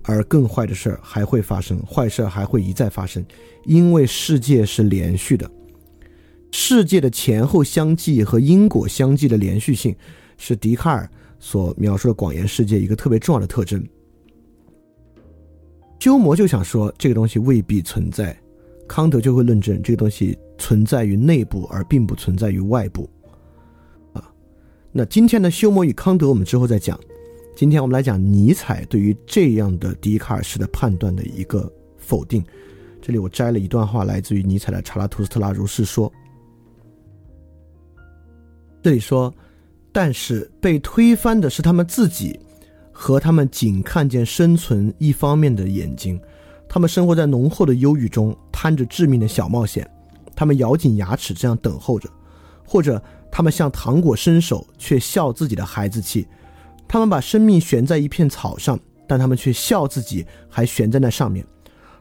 [0.04, 3.26] 而更坏的事儿还会发生，坏事儿还会一再发生，
[3.64, 5.50] 因为世界是连续的。
[6.52, 9.96] 世界的前后相继和因果相继的连续性
[10.36, 11.10] 是笛卡尔。
[11.40, 13.84] 所描述的广延世界一个特别重要的特征，
[15.98, 18.34] 鸠摩就想说这个东西未必存在，
[18.88, 23.08] 康德就会论证这个东西存在于内部而并不存在于外部。
[24.12, 24.32] 啊，
[24.92, 26.98] 那今天的修谟与康德我们之后再讲，
[27.54, 32.44] 今天我们来讲尼采对于这样的笛卡尔式的判断的一个否定。
[33.02, 36.10] 这里我摘了一段话，来自于尼采的《查拉图斯特拉如是说》，
[38.82, 39.32] 这里说。
[39.92, 42.38] 但是被推翻的是他们自己，
[42.92, 46.20] 和他们仅看见生存一方面的眼睛。
[46.68, 49.88] 他们生活在浓厚的忧郁中，摊着致命的小冒险。
[50.34, 52.08] 他们咬紧牙齿这样等候着，
[52.64, 56.26] 或者他们向糖果伸手，却笑自己的孩子气。
[56.86, 61.44] 他们把生命悬在一片草上，但他们却笑自己还悬在那上面。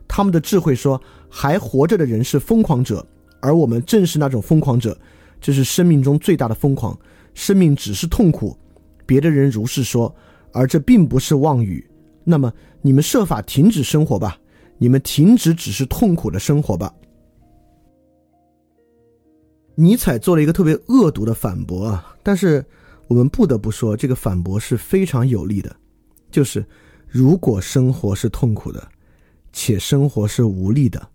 [0.08, 3.06] 他们的智慧说，还活着的人是疯狂者，
[3.39, 4.97] 而我们正是那种疯狂者。
[5.39, 6.97] 这是生命中最大的疯狂。
[7.34, 8.58] 生命只是痛苦，
[9.06, 10.13] 别的人如是说，
[10.51, 11.86] 而这并不是妄语。
[12.23, 12.51] 那么
[12.82, 14.38] 你们设法停止生活吧，
[14.78, 16.94] 你们停止只是痛苦的生活吧。
[19.76, 22.66] 尼采做了一个特别恶毒的反驳啊，但是
[23.08, 25.76] 我们不得不说，这个反驳是非常有力的。
[26.32, 26.66] 就是
[27.08, 28.90] 如果生活是痛苦的，
[29.52, 31.10] 且生活是无力的，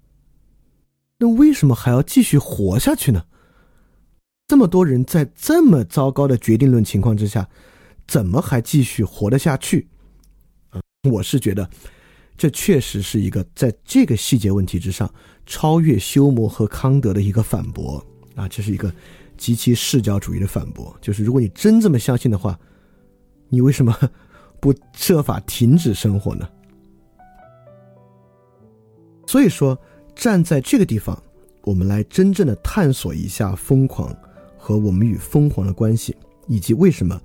[1.19, 3.25] 那为什么还要继续活下去呢？
[4.49, 7.49] 这么多人在这么糟糕的决定论情况之下，
[8.07, 9.89] 怎么还继续活得下去？
[11.11, 11.69] 我是觉得，
[12.41, 15.13] 这确实是一个在这个细节问题之上
[15.45, 18.03] 超越休谟和康德的一个反驳
[18.35, 18.91] 啊，这是一个
[19.37, 20.97] 极其视角主义的反驳。
[21.03, 22.59] 就是如果你真这么相信的话，
[23.51, 23.95] 你为什么
[24.59, 26.49] 不设法停止生活呢？
[29.27, 29.79] 所以说，
[30.17, 31.23] 站在这个地方，
[31.65, 34.17] 我们来真正的探索一下疯狂。
[34.57, 37.21] 和我们与疯狂的关系，以及为什么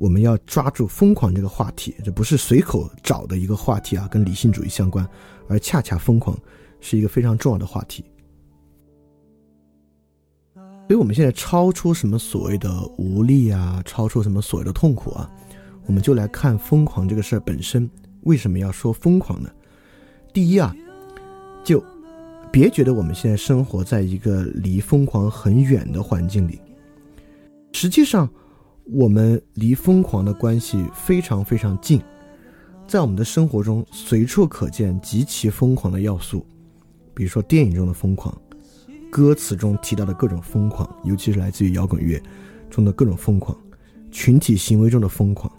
[0.00, 5.06] 我们要抓住疯狂这个话题，这不是随口找的一个话题啊，跟理性主义相关，
[5.46, 6.34] 而恰恰疯狂
[6.80, 8.02] 是一个非常重要的话题。
[10.54, 15.30] 所以，我们现在超出什么所谓的无力啊，超出什么所谓的痛苦啊，
[15.84, 17.88] 我们就来看疯狂这个事儿本身，
[18.22, 19.50] 为什么要说疯狂呢？
[20.32, 20.74] 第一啊，
[21.62, 21.84] 就。
[22.52, 26.58] 别觉得我们现在生活在一个离疯狂很远的环境里，
[27.70, 28.28] 实际上，
[28.92, 32.00] 我们离疯狂的关系非常非常近，
[32.88, 36.44] 在我们的生活中随处可见极其疯狂的要素，
[37.14, 38.36] 比如说电影中的疯狂，
[39.10, 42.20] 歌词中提到的各种疯狂，尤其是来自于摇滚乐
[42.68, 43.56] 中的各种疯狂，
[44.10, 45.52] 群体行为中的疯狂，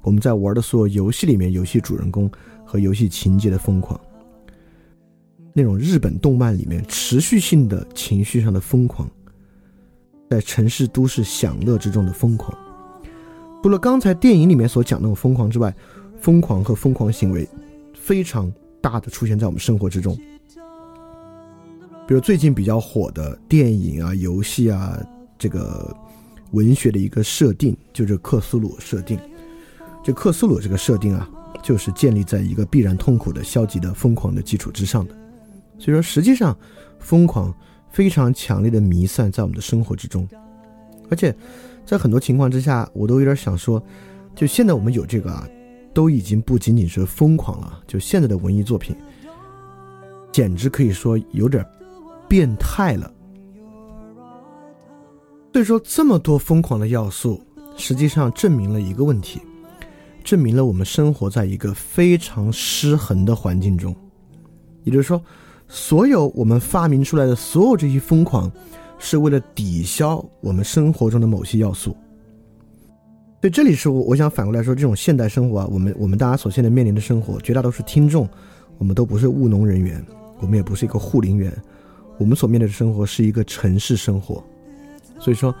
[0.00, 2.30] 我们在玩的所有游戏里面，游戏主人公
[2.64, 4.00] 和游戏情节的疯狂。
[5.52, 9.06] 那种日本动漫里面持续性的情绪上的疯狂，
[10.30, 12.56] 在城市都市享乐之中的疯狂。
[13.62, 15.72] 除了刚才电影里面所讲那种疯狂之外，
[16.20, 17.48] 疯狂和疯狂行为
[17.94, 20.18] 非常大的出现在我们生活之中。
[22.04, 25.00] 比如最近比较火的电影啊、游戏啊，
[25.38, 25.96] 这个
[26.50, 29.16] 文学的一个设定，就是克苏鲁设定。
[30.02, 31.30] 这克苏鲁这个设定啊，
[31.62, 35.14] 就是建立在一个必然痛苦的、消极的、疯狂的基础之上的。
[35.78, 36.56] 所以说，实际上
[36.98, 37.54] 疯狂
[37.92, 40.28] 非常强烈的弥散在我们的生活之中，
[41.08, 41.32] 而且。
[41.84, 43.82] 在很多情况之下，我都有点想说，
[44.34, 45.46] 就现在我们有这个啊，
[45.92, 47.80] 都已经不仅仅是疯狂了。
[47.86, 48.96] 就现在的文艺作品，
[50.30, 51.64] 简直可以说有点
[52.28, 53.12] 变态了。
[55.52, 57.42] 所以说，这么多疯狂的要素，
[57.76, 59.38] 实际上证明了一个问题，
[60.24, 63.94] 证明了我们生活在一个非常失衡的环境中。
[64.84, 65.22] 也就是说，
[65.68, 68.50] 所有我们发明出来的所有这些疯狂。
[69.04, 71.90] 是为了抵消我们生活中的某些要素，
[73.40, 78.28] 所以这里是我我想反过来说，这种现代生活啊，我们我们大家所现在面临的生活，绝大多数听众，
[78.78, 80.00] 我们都不是务农人员，
[80.38, 81.52] 我们也不是一个护林员，
[82.16, 84.42] 我们所面对的生活是一个城市生活，
[85.18, 85.52] 所以说，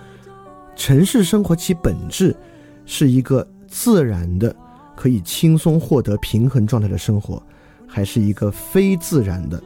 [0.76, 2.34] 城市生活其本质
[2.86, 4.54] 是一个自然的
[4.94, 7.42] 可以轻松获得平衡状态的生活，
[7.88, 9.60] 还是一个非自然的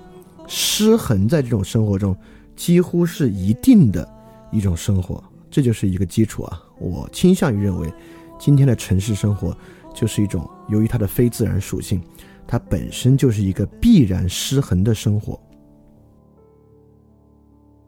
[0.47, 2.17] 失衡在这种生活中。
[2.57, 4.09] 几乎是一定的
[4.51, 6.61] 一种生活，这就是一个基础啊！
[6.79, 7.93] 我倾向于认为，
[8.39, 9.57] 今天的城市生活
[9.95, 12.03] 就是一种由于它的非自然属性，
[12.47, 15.39] 它本身就是一个必然失衡的生活。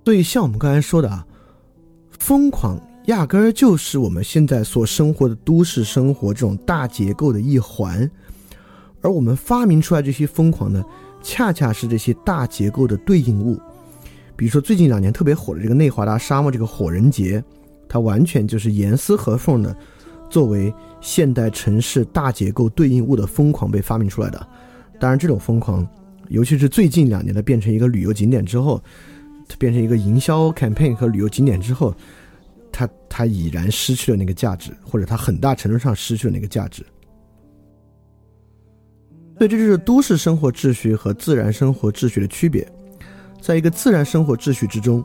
[0.05, 1.27] 所以，像我们刚才说的啊，
[2.19, 8.11] 疯狂压根儿就是我们现在所生活的都市生活这种大结构的一环，
[9.03, 10.83] 而我们发明出来这些疯狂呢，
[11.23, 13.61] 恰恰是这些大结构的对应物。
[14.39, 17.43] 比如说最近两年特别火的这个内华达沙漠这个火人节，
[17.89, 19.77] 它完全就是严丝合缝的，
[20.31, 24.49] 作为现代城市大结构对应物的疯狂被发明出来的。
[25.01, 25.85] 当然，这种疯狂，
[26.29, 28.81] 尤其是最近两年的变成一个旅游景点之后，
[29.49, 31.93] 它变成一个营销 campaign 和旅游景点之后，
[32.71, 36.87] 它它已然失去了那个价值，或者它很大程度上失去了那个价值。
[39.37, 42.65] 所以这就是都市生活秩序和自然生活秩序的区别。
[43.49, 45.03] 在一个自然生活秩序之中，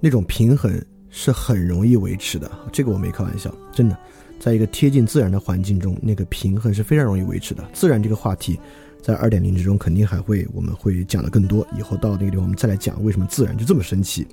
[0.00, 2.50] 那种平衡是很容易维持的。
[2.72, 3.98] 这个我没开玩笑，真的，
[4.40, 7.62] 在一个贴近自然的环境中，那个平衡是非常容易维持的。
[7.74, 8.58] 自然这个话题，
[9.02, 11.66] 在二点零之中肯定还会我们会讲的更多。
[11.76, 14.26] 以后到那个地方我们再来讲为什么自然就这么神奇。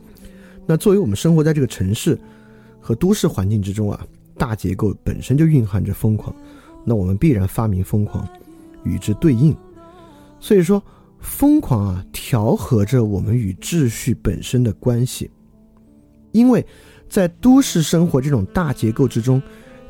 [0.66, 2.18] 那作为我们生活在这个城市
[2.80, 4.00] 和都市环境之中啊，
[4.38, 6.34] 大结构本身就蕴含着疯狂，
[6.86, 8.26] 那我们必然发明疯狂
[8.86, 9.54] 与之对应。
[10.40, 10.82] 所以说。
[11.22, 15.30] 疯狂啊，调和着我们与秩序本身的关系，
[16.32, 16.66] 因为
[17.08, 19.42] 在都市生活这种大结构之中，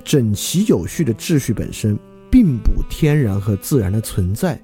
[0.03, 1.97] 整齐有序的秩序本身
[2.29, 4.59] 并不天然和自然的存在，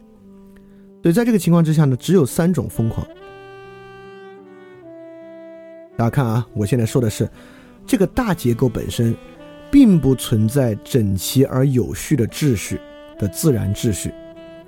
[1.01, 3.08] 所以在这个情况之下呢，只有三种疯狂。
[5.95, 7.30] 大家看啊，我现在说的是
[7.86, 9.15] 这个大结构本身
[9.71, 12.80] 并不存在整齐而有序的秩序
[13.17, 14.12] 的自然秩序，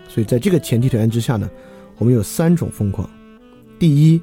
[0.08, 1.50] 所以在这个前提条件之下呢。
[2.00, 3.08] 我们有三种疯狂，
[3.78, 4.22] 第一，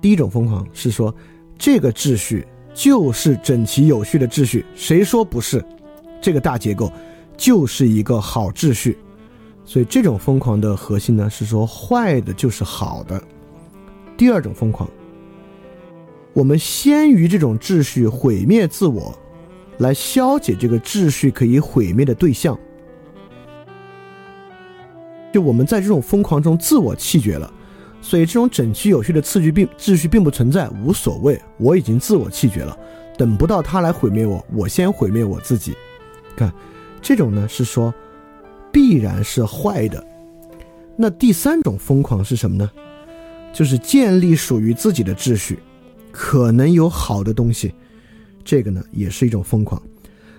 [0.00, 1.12] 第一种疯狂是说，
[1.58, 5.64] 这个秩序就是整齐有序的秩序，谁说不是？
[6.20, 6.92] 这个大结构
[7.36, 8.98] 就是一个好秩序，
[9.64, 13.22] 所以这种疯狂的核心呢是说，坏的就是好的。
[14.16, 14.86] 第二种疯狂，
[16.34, 19.18] 我们先于这种秩序毁灭自我，
[19.78, 22.58] 来消解这个秩序可以毁灭的对象。
[25.32, 27.52] 就我们在这种疯狂中自我气绝了，
[28.00, 32.76] 所以这种整齐有序的次序并秩序并不存在，无所谓，我已经自我气绝了，
[33.16, 35.74] 等不到他来毁灭我，我先毁灭我自己。
[36.36, 36.52] 看，
[37.00, 37.92] 这种呢是说
[38.72, 40.04] 必然是坏的。
[40.96, 42.70] 那第三种疯狂是什么呢？
[43.52, 45.58] 就是建立属于自己的秩序，
[46.10, 47.74] 可能有好的东西，
[48.44, 49.80] 这个呢也是一种疯狂。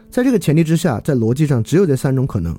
[0.09, 2.57] 在这个前提之下，在逻辑上只有这三种可能。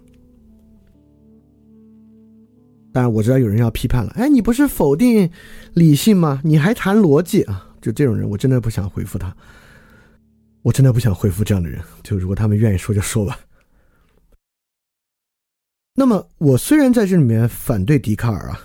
[2.93, 5.31] 当然我知道有人要批判了，哎，你不是否定
[5.75, 6.41] 理性吗？
[6.43, 7.69] 你还谈逻辑啊？
[7.81, 9.35] 就这种人，我真的不想回复他，
[10.63, 11.81] 我真的不想回复这样的人。
[12.03, 13.39] 就如果他们愿意说就说吧。
[15.95, 18.61] 那么我虽然在这里面反对笛卡尔啊，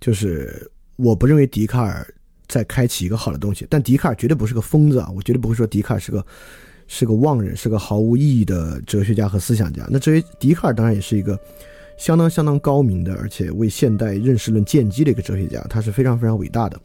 [0.00, 2.06] 就是我不认为笛卡尔
[2.48, 5.10] 在开启一个好的东西，但笛卡尔绝对不是个疯子啊！
[5.14, 6.24] 我绝对不会说笛卡尔是个
[6.86, 9.86] 是个妄人，是个毫无意义的哲学家和思想家。
[9.90, 11.38] 那至于笛卡尔，当然也是一个。
[11.96, 16.80] 相当相当高明的，而且为现代认识论奠基的一个哲学家，他是非常非常伟大的。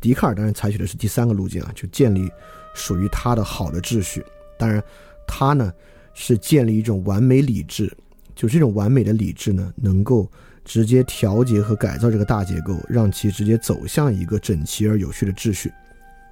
[0.00, 2.30] 笛卡尔当然采取的是第三个路径啊，就建立
[2.74, 4.24] 属于他的好的秩序。
[4.58, 4.82] 当然，
[5.26, 5.72] 他呢
[6.14, 7.94] 是建立一种完美理智，
[8.34, 10.26] 就这种完美的理智呢，能够
[10.64, 15.70] 直接调节和改造这个大结构，让其直接走向一个整齐而有序的秩序。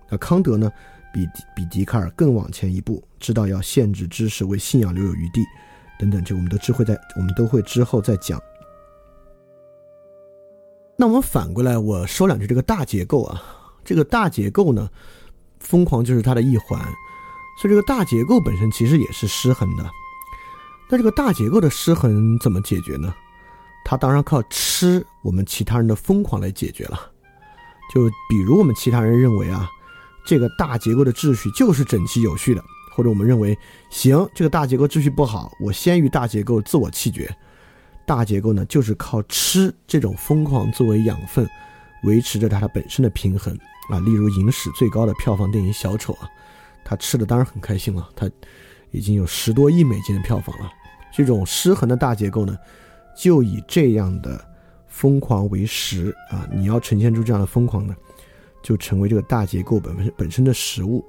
[0.08, 0.72] 那康德呢，
[1.12, 5.42] 比比笛卡尔更往前一步，知道要限制知识，为信仰留有余地，
[5.98, 8.40] 等等，这我们都知会在我们都会之后再讲。
[10.96, 13.42] 那我们反过来，我说两句这个大结构啊，
[13.84, 14.88] 这个大结构呢，
[15.60, 16.80] 疯狂就是它的一环，
[17.60, 19.84] 所以这个大结构本身其实也是失衡的。
[20.88, 23.14] 那这个大结构的失衡怎么解决呢？
[23.84, 26.98] 它当然靠吃我们其他人的疯狂来解决了。
[27.94, 29.68] 就比如我们其他人认为啊。
[30.26, 32.62] 这个大结构的秩序就是整齐有序的，
[32.98, 33.56] 或者我们认为，
[33.90, 37.32] 行，这个大结构秩序不好，我先于大结构自我弃绝。
[38.04, 41.48] 大结构呢，就是靠吃这种疯狂作为养分，
[42.02, 43.56] 维持着它的本身的平衡
[43.88, 44.00] 啊。
[44.00, 46.28] 例如影史最高的票房电影《小丑》啊，
[46.84, 48.28] 他吃的当然很开心了，他
[48.90, 50.68] 已经有十多亿美金的票房了。
[51.12, 52.58] 这种失衡的大结构呢，
[53.16, 54.44] 就以这样的
[54.88, 57.94] 疯狂为食啊，你要呈现出这样的疯狂呢。
[58.60, 61.04] 就成为这个大结构本本身的食物。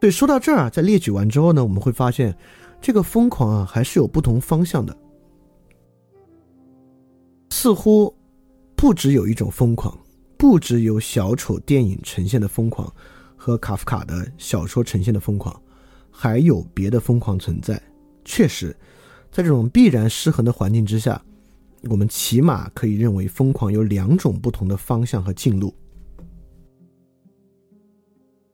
[0.00, 2.34] 对，说到这儿啊，在列举完之后呢，我们会发现，
[2.80, 4.96] 这个疯狂啊，还是有不同方向的。
[7.50, 8.12] 似乎
[8.74, 9.94] 不只有一种疯狂，
[10.38, 12.90] 不只有小丑电影呈现的疯狂
[13.36, 15.54] 和卡夫卡的小说呈现的疯狂，
[16.10, 17.78] 还有别的疯狂存在。
[18.24, 18.74] 确实，
[19.30, 21.20] 在这种必然失衡的环境之下，
[21.90, 25.74] 我们起码可以认为，疯狂有两种不同的方向和进路。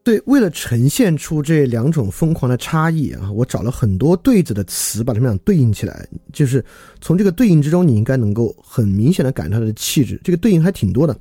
[0.06, 6.08] 对，为了呈现出这两种疯狂的差异啊，我找了很多对子的词，把它们俩对应起来。
[6.32, 6.64] 就是
[7.00, 10.20] 从这个对应之中，你应该能够很明显的感受它的气质。
[10.22, 11.18] 这个对应还挺多的，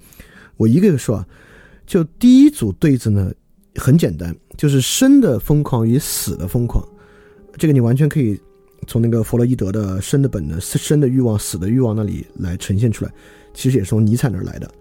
[0.56, 1.28] 我一个一个说啊。
[1.88, 3.34] 就第一组对子呢，
[3.74, 6.88] 很简单，就是生的疯狂与死的疯狂。
[7.58, 8.40] 这个你完全可以
[8.86, 13.12] 从那个弗洛伊德的生的本能、生的欲望、死的欲望那里来呈现出来，
[13.52, 14.72] 其实也是从尼采那儿来的。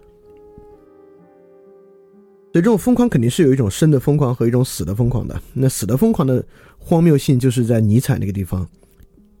[2.55, 5.37] 所以这种疯狂肯定是有一种生的疯狂和一种死的疯狂的。
[5.51, 6.41] 那死的疯狂的
[6.79, 8.65] 荒谬性，就是在尼采那个地方，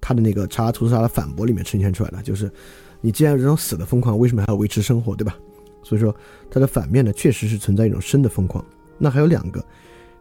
[0.01, 2.21] 他的那个查拉图斯拉的反驳里面呈现出来的。
[2.23, 2.51] 就是
[2.99, 5.33] 你既然有这种死的疯狂，为什么还要维持生活，对吧？
[5.81, 6.13] 所以说
[6.51, 8.61] 它的反面呢，确实是存在一种生的疯狂。
[8.97, 9.65] 那还有两个，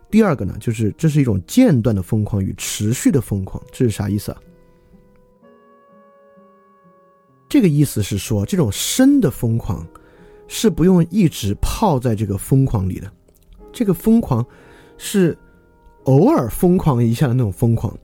[0.08, 4.40] 第二个呢，就是这是一种间断的疯狂与持续的疯狂，这是啥意思啊？
[7.48, 9.84] 这个意思是说，这种生的疯狂。
[10.46, 13.10] 是不用一直泡在这个疯狂里的，
[13.72, 14.44] 这个疯狂
[14.98, 15.36] 是
[16.04, 17.96] 偶尔疯狂一下的那种疯狂，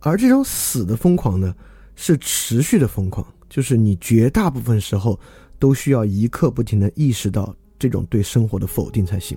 [0.00, 1.54] 而这种死的疯狂呢，
[1.94, 5.18] 是持续的疯狂，就是你绝大部分时候
[5.58, 9.36] 都需要一刻不停的意识到这种对生活的否定才行。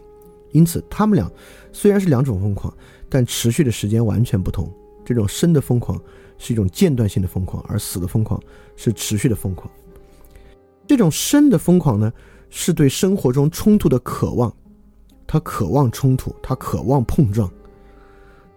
[0.52, 1.32] 因此，他们俩
[1.72, 2.74] 虽然是两种疯狂，
[3.08, 4.72] 但持续的时间完全不同。
[5.06, 6.00] 这种生的疯狂
[6.38, 8.40] 是一种间断性的疯狂，而死的疯狂
[8.76, 9.72] 是持续的疯狂。
[10.90, 12.12] 这种生的疯狂呢，
[12.50, 14.52] 是对生活中冲突的渴望，
[15.28, 17.48] 他渴望冲突，他渴望碰撞；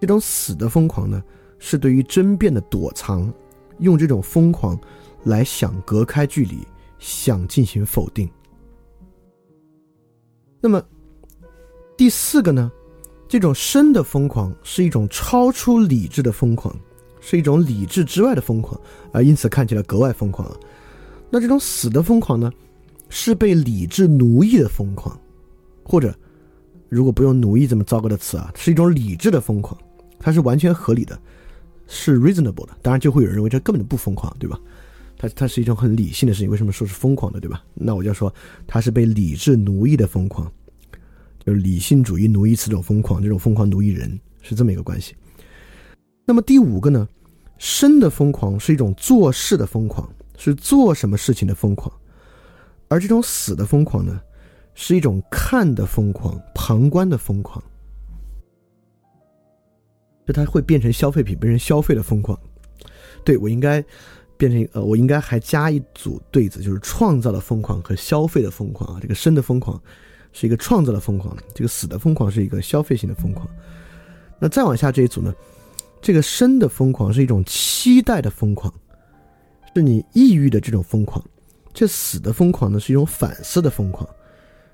[0.00, 1.22] 这种死的疯狂呢，
[1.58, 3.30] 是对于争辩的躲藏，
[3.80, 4.80] 用这种疯狂
[5.24, 6.66] 来想隔开距离，
[6.98, 8.26] 想进行否定。
[10.58, 10.82] 那么
[11.98, 12.72] 第四个呢，
[13.28, 16.74] 这种生的疯狂是一种超出理智的疯狂，
[17.20, 18.80] 是一种理智之外的疯狂，
[19.12, 20.56] 而因此看起来格外疯狂啊。
[21.34, 22.52] 那这种死的疯狂呢，
[23.08, 25.18] 是被理智奴役的疯狂，
[25.82, 26.14] 或者
[26.90, 29.74] 如果不用奴役这么糟糕的词啊，是一种理智的疯狂，
[30.18, 31.18] 它是完全合理的，
[31.86, 32.76] 是 reasonable 的。
[32.82, 34.60] 当然就会有人认为这根本就不疯狂，对吧？
[35.16, 37.64] 它它是一种很理性的事情，为什么说是疯狂的，对吧？
[37.72, 38.30] 那我就说
[38.66, 40.52] 它是被理智奴役的疯狂，
[41.46, 45.14] 就是理性主义奴役此种疯狂，这种疯狂奴役人是这么一个关系。
[46.26, 47.08] 那么第五个呢，
[47.56, 50.06] 生的疯狂是一种做事的疯狂。
[50.36, 51.92] 是做什么事情的疯狂，
[52.88, 54.20] 而这种死的疯狂呢，
[54.74, 57.62] 是一种看的疯狂、旁观的疯狂，
[60.26, 62.38] 就它会变成消费品，变成消费的疯狂。
[63.24, 63.84] 对我应该
[64.36, 68.98] 变成呃，我应该还加一组对子，就是创造的疯狂和消费的疯狂啊。
[69.00, 69.80] 这个生的疯狂
[70.32, 73.48] 是一个创造的疯狂，这个死的疯狂是一个消费性的疯狂。
[74.40, 75.32] 那再往下这一组呢，
[76.00, 78.72] 这个生的疯狂是一种期待的疯狂。
[79.74, 81.24] 是你抑郁的这种疯狂，
[81.72, 84.08] 这死的疯狂呢是一种反思的疯狂，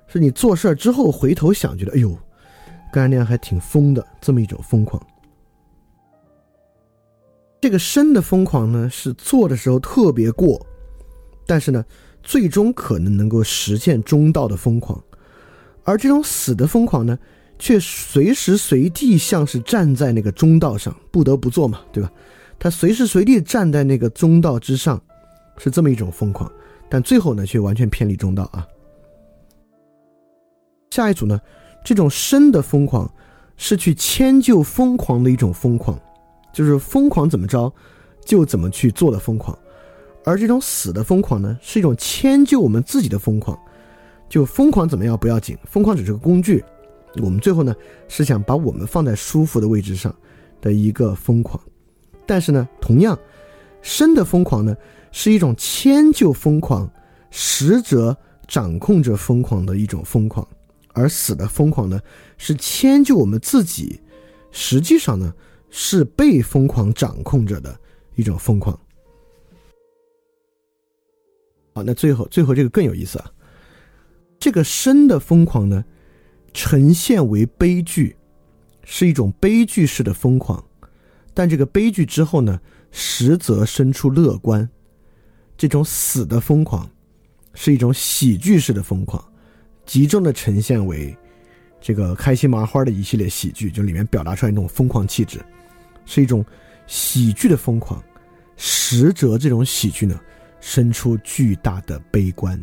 [0.06, 2.16] 是你做事儿之后回头想，觉得哎呦，
[2.92, 5.00] 刚才那样还挺疯的这么一种疯狂。
[7.60, 10.64] 这个生的疯狂呢是做的时候特别过，
[11.46, 11.84] 但是呢
[12.22, 15.02] 最终可能能够实现中道的疯狂，
[15.84, 17.18] 而这种死的疯狂呢，
[17.58, 22.12] 却随时随地像是站在那个中道上，不得不做嘛，对吧？
[22.58, 25.00] 他随时随地站在那个中道之上，
[25.58, 26.50] 是这么一种疯狂，
[26.88, 28.66] 但最后呢，却完全偏离中道啊。
[30.90, 31.40] 下一组呢，
[31.84, 33.08] 这种生的疯狂，
[33.56, 35.96] 是去迁就疯狂的一种疯狂，
[36.52, 37.72] 就是疯狂怎么着，
[38.24, 39.56] 就怎么去做的疯狂；
[40.24, 43.56] 而这种死的疯狂呢，是一种迁就我们自己的疯狂，
[44.28, 46.64] 就疯狂怎么样不要紧，疯狂只是个工具，
[47.22, 47.72] 我们最后呢
[48.08, 50.12] 是想把我们放在舒服的位置上
[50.60, 51.60] 的一个疯狂。
[52.28, 53.18] 但是呢，同样，
[53.80, 54.76] 生的疯狂呢，
[55.10, 56.86] 是一种迁就疯狂，
[57.30, 58.14] 实则
[58.46, 60.46] 掌控着疯狂的一种疯狂；
[60.92, 61.98] 而死的疯狂呢，
[62.36, 63.98] 是迁就我们自己，
[64.50, 65.32] 实际上呢，
[65.70, 67.74] 是被疯狂掌控着的
[68.14, 68.78] 一种疯狂。
[71.72, 73.32] 好，那最后最后这个更有意思啊，
[74.38, 75.82] 这个生的疯狂呢，
[76.52, 78.14] 呈现为悲剧，
[78.84, 80.62] 是一种悲剧式的疯狂。
[81.38, 82.60] 但这个悲剧之后呢，
[82.90, 84.68] 实则生出乐观。
[85.56, 86.90] 这种死的疯狂，
[87.54, 89.24] 是一种喜剧式的疯狂，
[89.86, 91.16] 集中的呈现为
[91.80, 95.38] 这个开心麻花的一系列喜剧，就里面表达出来那种疯狂气质，
[96.04, 96.44] 是一种
[96.88, 98.02] 喜剧的疯狂。
[98.56, 100.20] 实则这种喜剧呢，
[100.58, 102.58] 生出巨大的悲观。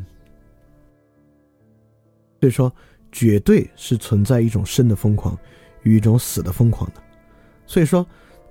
[2.41, 2.69] 所以说，
[3.09, 5.37] 绝对是存在一种生的疯狂
[5.83, 7.01] 与一种死的疯狂的。
[7.65, 8.05] 所以说。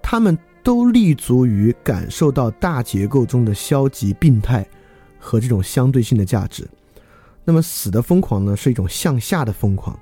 [0.07, 4.65] 他们都立足于感受到大结构中的消极、病态
[5.19, 6.69] 和这种相对性的价值。
[7.43, 9.99] 那么，死的疯狂呢，是一种向下的疯狂。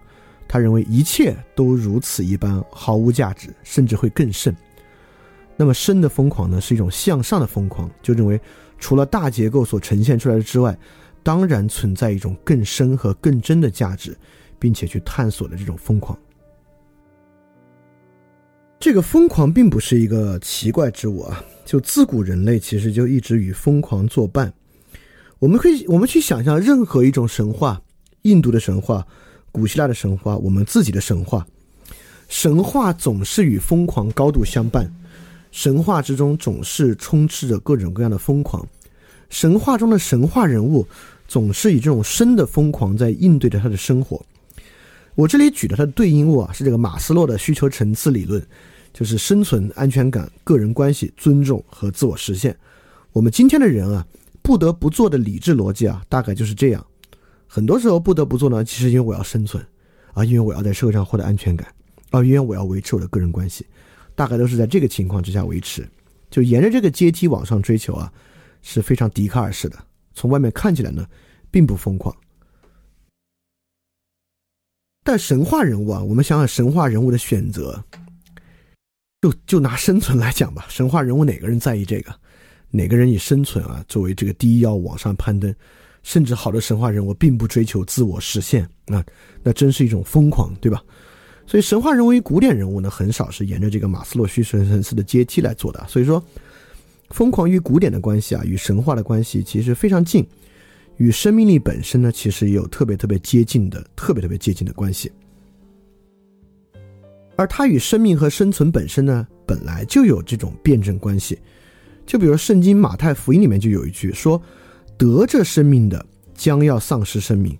[0.49, 4.55] 他认为一切都如此一般，毫无价值，甚至会更甚。
[5.57, 8.41] 那么，生的疯狂呢，是一种向上的疯狂，就认为
[8.79, 10.77] 除了大结构所呈现出来的之外，
[11.23, 14.17] 当然存在一种更深和更真的价值，
[14.59, 16.19] 并且去探索的这种疯狂。
[18.83, 24.53] 这个疯狂并不是一个奇怪之物啊，就自古人类其实就一直与疯狂作伴。
[25.39, 27.80] 我们可以，我们去想象任何一种神话，
[28.22, 29.07] 印度的神话、
[29.53, 31.47] 古希腊的神话、我们自己的神话，
[32.28, 34.93] 神话总是与疯狂高度相伴。
[35.53, 38.66] 神话之中总是充斥着各种各样的疯狂，
[39.30, 40.85] 神话中的神话人物
[41.28, 44.20] 总是以这种生的疯狂在应对着他的生活。
[45.14, 48.45] 我这里举的它的对应物啊，是这个马斯洛的需求层次理论。
[48.93, 52.57] 就是生存、安全感、个人关系、尊重和自我实现。
[53.12, 54.07] 我们今天的人啊，
[54.43, 56.86] 不得不做的理智逻辑啊，大概就是这样。
[57.47, 59.64] 很多时候不得不做呢，其实因为我要生存，
[60.14, 61.68] 啊，因为我要在社会上获得安全感，
[62.11, 63.66] 啊，因为我要维持我的个人关系，
[64.14, 65.86] 大概都是在这个情况之下维持。
[66.30, 68.11] 就沿着这个阶梯往上追求啊，
[68.62, 69.78] 是非常笛卡尔式的。
[70.14, 71.07] 从外面看起来呢，
[71.51, 72.14] 并不疯狂。
[75.05, 77.82] 但神话人物啊，我们想想神话人物的选择。
[79.23, 82.12] 就就拿生存来讲吧，神话人物哪个人在意这个？
[82.73, 85.55] 哪个人以生存啊作为这个第一要往上攀登？
[86.03, 89.05] 甚至好的神话人物并不追求自我实现，那
[89.45, 90.83] 那真是一种疯狂，对吧？
[91.47, 95.87] 所以神话人物与古典人物呢，很少是沿着这个马斯洛需求层次的阶梯来做的。
[95.87, 96.20] 所以说，
[97.11, 100.27] 疯狂与古典的关系啊，与神话的关系其实非常近，
[100.97, 105.12] 与生命力本身呢，其实也有特别特别接近的、特别特别接近的关系。
[107.37, 111.39] 而它与生命和生存本身呢，本来就有这种辩证关系。
[112.05, 114.41] 就比如圣经马太福音里面就有一句说
[114.99, 116.05] ：“得着生命的
[116.35, 117.57] 将要丧失生命，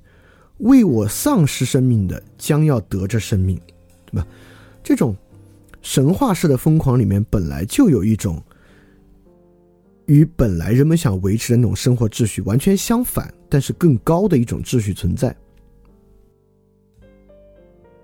[0.59, 3.59] 为我丧失生命的将要得着生命。”
[4.07, 4.27] 对吧？
[4.83, 5.17] 这种
[5.81, 8.43] 神话式的疯狂里面本来就有一种
[10.07, 15.35] 与本来人们想维持的那种生活秩序完全相反，但是更高的一种秩序存在。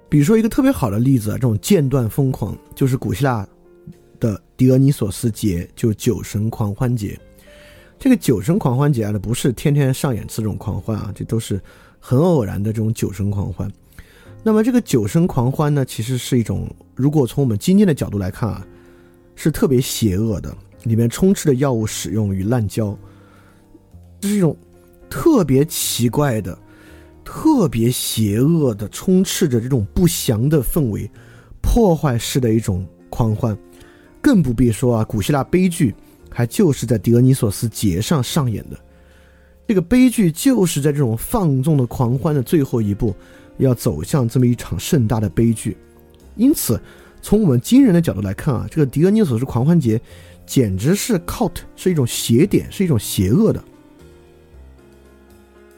[0.09, 3.46] 比如说一个特别好的例子啊，这种间断疯狂就是古希腊
[4.18, 7.18] 的狄俄尼索斯节，就酒神狂欢节。
[7.98, 11.61] 这个酒神狂欢节啊，不是天天上演这种狂欢啊，这都是
[12.00, 13.70] 很偶然的这种酒神狂欢。
[14.42, 18.66] 那么这个酒神狂欢呢，其实是一种，如果从我们今天的角度来看啊，
[19.34, 22.96] 是特别邪恶的，里面充斥着药物使用与滥交，
[24.20, 24.56] 这是一种
[25.11, 26.59] 特别奇怪的。
[27.30, 31.10] 特别邪恶的，充斥着这种不祥的氛围，
[31.60, 33.56] 破坏式的一种狂欢，
[34.22, 35.94] 更不必说啊，古希腊悲剧
[36.30, 38.78] 还就是在狄俄尼索斯节上上演的。
[39.66, 43.14] 这个悲剧就是在这种放纵的狂欢的最后一步，
[43.58, 45.76] 要走向这么一场盛大的悲剧。
[46.34, 46.80] 因此，
[47.20, 50.00] 从我们今人的角度来看啊，这个狄俄尼索斯狂欢节
[50.46, 53.62] 简直是 cult，是一种邪点，是一种邪恶的，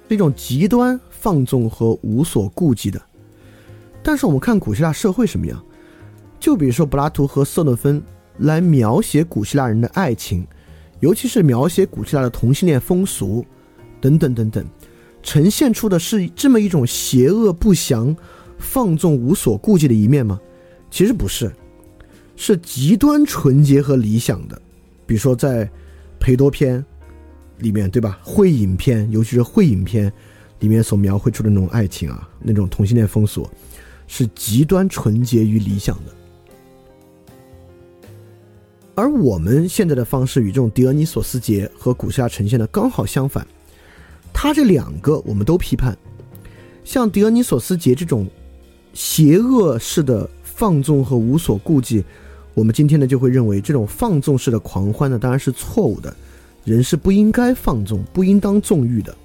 [0.08, 0.98] 是一种极端。
[1.20, 3.00] 放纵和无所顾忌的
[4.02, 5.62] 但是我们看古希腊社会什么样？
[6.38, 8.02] 就比如说柏拉图和色诺芬
[8.38, 10.46] 来描写古希腊人的爱情，
[11.00, 13.44] 尤其是描写古希腊的同性恋风俗，
[14.00, 14.64] 等等等等，
[15.22, 18.16] 呈现出的是这么一种邪恶不祥、
[18.58, 20.40] 放纵无所顾忌的一面吗？
[20.90, 21.52] 其实不是，
[22.36, 24.60] 是极端纯洁和理想的。
[25.04, 25.70] 比如说在
[26.18, 26.82] 裴多篇
[27.58, 28.18] 里面，对吧？
[28.22, 30.10] 会影片，尤其是会影片
[30.60, 33.48] 里面所描绘出的那种爱情啊，那种同性恋风俗，
[34.06, 36.12] 是极端纯洁与理想的。
[38.94, 43.46] 而我们现在的方式与这种狄俄尼索斯节和古希腊呈现的刚好相反，
[44.32, 45.96] 他这两个我们都批判。
[46.84, 48.26] 像狄俄尼索斯节这种
[48.92, 52.04] 邪恶式的放纵和无所顾忌，
[52.52, 56.14] 我们今天呢就会认为这种放纵式的狂欢呢当然是错误的，
[56.64, 59.16] 人是不应该放纵、不应当纵欲的。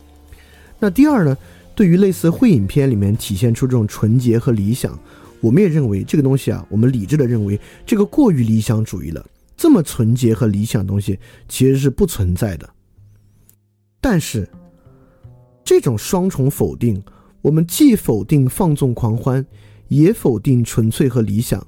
[0.85, 1.35] 那第二呢，
[1.73, 4.95] 对于类似会影片里面体现出这种纯洁和理想，
[5.41, 9.25] 我们也认为这个东西啊，我们理智的认为这个过于理想主义了。
[9.57, 11.17] 这么纯洁和理想的东西
[11.47, 12.69] 其实是不存在的，
[13.99, 14.47] 但是
[15.63, 17.01] 这种双重否定，
[17.41, 19.43] 我们既否定放纵狂欢，
[19.87, 21.65] 也否定纯粹和理想。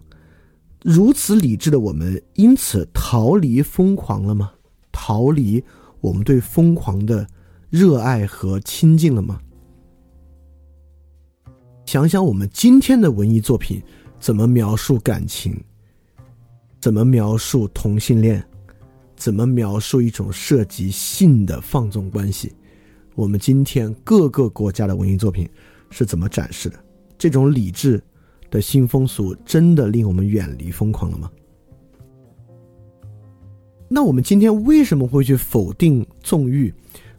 [0.83, 4.51] 如此理智的我们，因此逃离疯狂了吗？
[4.91, 5.63] 逃离
[6.01, 7.27] 我们对疯狂的
[7.69, 9.41] 热爱和亲近了吗？
[11.85, 13.81] 想想我们今天的文艺作品
[14.19, 15.61] 怎么描述感情？
[16.79, 18.41] 怎么描述同性恋？
[19.17, 22.55] 怎么描述一种涉及性的放纵关系？
[23.15, 25.49] 我们今天各个国家的文艺作品
[25.89, 26.79] 是怎么展示的？
[27.17, 28.01] 这种理智
[28.49, 31.29] 的新风俗真的令我们远离疯狂了吗？
[33.89, 36.73] 那我们今天为什么会去否定纵欲？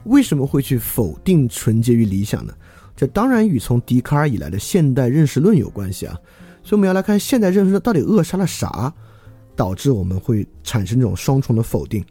[0.04, 2.52] 为什么会去否定纯洁与理想呢？
[2.96, 6.18] 这当然与从笛卡尔以来的现代认识论有关系啊。
[6.62, 8.92] 所以我们要来看现代认识论到底扼杀了啥？
[9.56, 12.04] 导致我们会产生这种双重的否定。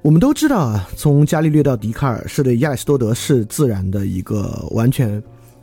[0.00, 5.22] 我们都知道啊，从伽利略到笛卡尔是对亚里士多德式自然的一个完全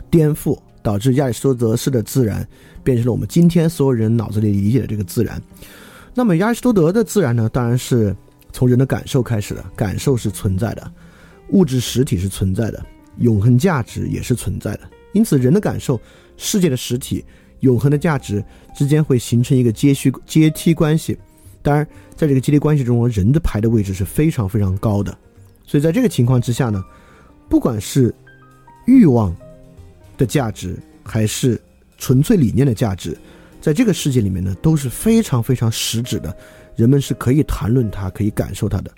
[0.09, 2.47] 颠覆，导致亚里士多德式的自然
[2.83, 5.41] 变成了我们今天所有人脑子里理解的这个自然。
[6.13, 8.15] 那么亚里士多德的自然呢，当然是
[8.51, 10.91] 从人的感受开始的，感受是存在的，
[11.49, 12.85] 物质实体是存在的，
[13.17, 14.81] 永恒价值也是存在的。
[15.13, 15.99] 因此，人的感受，
[16.37, 17.23] 世界的实体。
[17.61, 18.43] 永恒的价值
[18.75, 21.15] 之间会形成一个阶序阶梯关系，
[21.61, 25.15] 当然，在这个阶梯关系中，人的排的位置是非常非常高的，
[25.63, 26.83] 所以在这个情况之下呢，
[27.47, 28.11] 不管是
[28.87, 29.31] 欲望
[30.17, 31.61] 的价值，还是
[31.99, 33.15] 纯粹理念的价值，
[33.61, 36.35] 在这个世界里面呢，都是非常非常实质的，
[36.81, 38.91] 人们是可以谈论它，可以感受它的。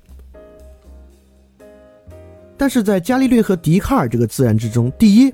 [2.55, 5.33] 但是在伽利略和笛卡尔这个自然之中，第一，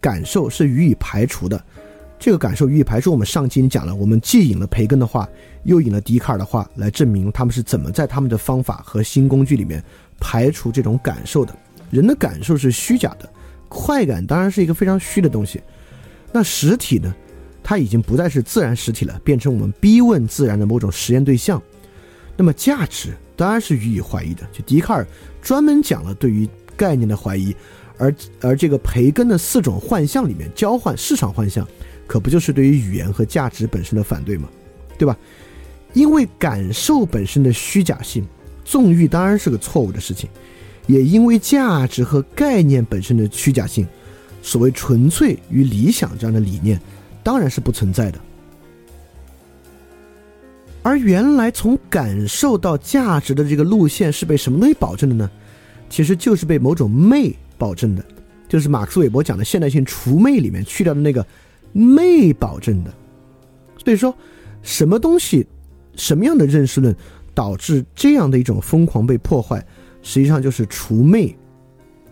[0.00, 1.60] 感受是予以排除的。
[2.16, 3.10] 这个感受予以排除。
[3.10, 5.28] 我们上期讲了，我们既引了培根的话，
[5.64, 9.82] 又引了笛卡尔的话，来证明他们是怎么在他们的方法和新工具里面
[10.20, 11.52] 排除这种感受的。
[11.90, 13.28] 人的感受是虚假的，
[13.68, 15.60] 快感当然是一个非常虚的东西。
[16.30, 17.12] 那实体呢？
[17.60, 21.60] 它已经不再是自然实体了，变成我们逼问自然的某种实验对象。
[22.38, 24.48] 那么价值当然是予以怀疑的。
[24.50, 25.06] 就笛卡尔
[25.42, 27.54] 专门讲了对于概念的怀疑，
[27.98, 31.68] 而而这个培根的四种幻象里面，交换市场幻象。
[32.06, 34.48] 可不就是对于语言和价值本身的反对吗？
[34.96, 35.14] 对吧？
[35.92, 38.24] 因为感受本身的虚假性，
[38.64, 40.26] 纵欲当然是个错误的事情；
[40.86, 43.86] 也因为价值和概念本身的虚假性，
[44.42, 46.80] 所谓纯粹与理想这样的理念
[47.22, 48.18] 当然是不存在的。
[50.88, 55.30] 而原来从感受到价值的这个路线是被什么东西保证的呢？
[55.90, 58.02] 其实就是被某种魅保证的，
[58.48, 61.26] 就是马克思韦伯讲的现代性除魅里面去掉的那个。
[61.72, 62.94] 魅保证的，
[63.84, 64.16] 所以说，
[64.62, 65.46] 什么东西，
[65.94, 66.96] 什么样的认识论
[67.34, 69.62] 导致这样的一种疯狂被破坏，
[70.02, 71.36] 实际上就是除魅，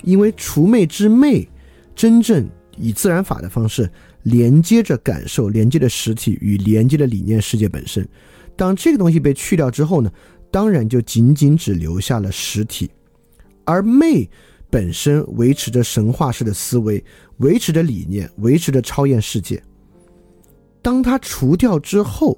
[0.03, 1.49] 因为除魅之魅，
[1.95, 2.47] 真正
[2.77, 3.91] 以自然法的方式
[4.25, 8.07] 连接着感受，连接着实体与连接的理念世界本身。
[8.57, 10.11] 当这个东西被去掉之后呢，
[10.51, 12.91] 当然就仅仅只留下了实体，
[13.65, 14.29] 而魅。
[14.69, 17.03] 本身维持着神话式的思维，
[17.37, 19.63] 维持着理念，维持着超验世界。
[20.83, 22.37] 当它除掉之后，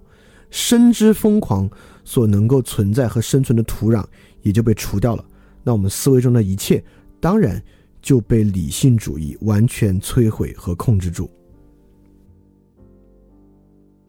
[0.50, 1.68] 深知疯狂
[2.04, 4.04] 所能够存在和生存的土壤
[4.42, 5.24] 也就被除掉了。
[5.64, 6.84] 那我们思维中的一切，
[7.18, 7.60] 当然
[8.02, 11.30] 就被理性主义完全摧毁和控制住。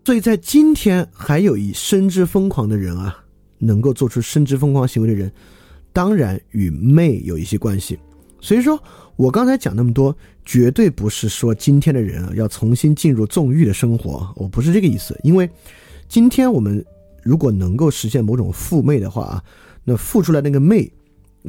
[0.10, 3.24] 所以在今天，还有一深知疯狂的人啊，
[3.60, 5.32] 能够做出深知疯狂行为的人，
[5.94, 7.96] 当然与媚有一些关系。
[8.42, 8.82] 所以说
[9.18, 15.16] 我刚才讲那么多，绝对不是说今天的人啊要重新进入纵欲的生活，我不是这个意思。
[15.22, 15.48] 因为
[16.08, 16.84] 今天我们
[17.22, 19.44] 如果能够实现某种复媚的话啊，
[19.84, 20.92] 那复出来那个媚，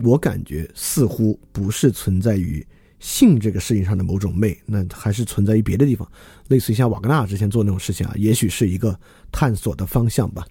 [0.04, 2.62] 我感觉似乎不是存在于
[3.00, 6.08] 性这个事情上的某种媚，那还是存在于别的地方，
[6.46, 8.96] 类似于像瓦格纳之前做那种事情啊，也许是一个
[9.32, 10.46] 探索的方向吧。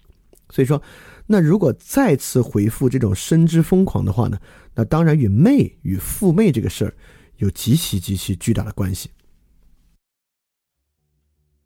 [0.50, 0.82] 所以说。
[1.32, 4.39] 那如果再次回复这种深知疯狂的话呢？
[4.74, 6.93] 那当然与媚与复媚这个事儿
[7.38, 9.12] 有极其极其巨大的关系。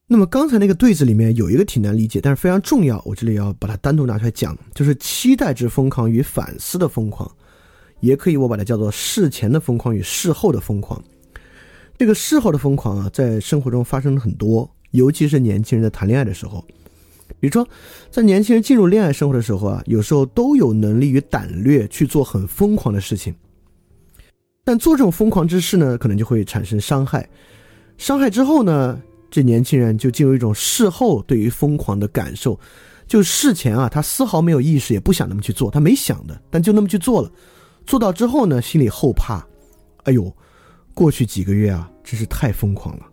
[0.05, 7.33] 那么刚才那个对子里面有一个挺难理解，但是非常重要，我这里要把它单独拿出来讲，就是期待之疯狂与反思的疯狂，
[8.03, 11.01] 也可以我把它叫做事前的疯狂与事后的疯狂。
[11.97, 16.63] 这个事后的疯狂啊，在生活中发生了很多，尤其是年轻人在谈恋爱的时候。
[17.39, 17.65] 比如说，
[18.11, 23.33] 在年轻人进入恋爱生活的时候啊，有时候都有能力与胆略去做很疯狂的事情，
[24.65, 27.27] 但做这种疯狂之事呢，可能就会产生伤害。
[27.97, 29.01] 伤害之后呢，
[29.31, 32.59] 这年轻人就进入一种事后对于疯狂的感受，
[33.07, 37.31] 就事前啊，他丝毫没有意识，也不想那么去做，他没想的，但就那么去做了。
[37.85, 39.45] 做到之后呢，心里后怕，
[40.03, 40.31] 哎呦，
[40.93, 43.05] 过去几个月啊，真是太疯狂了，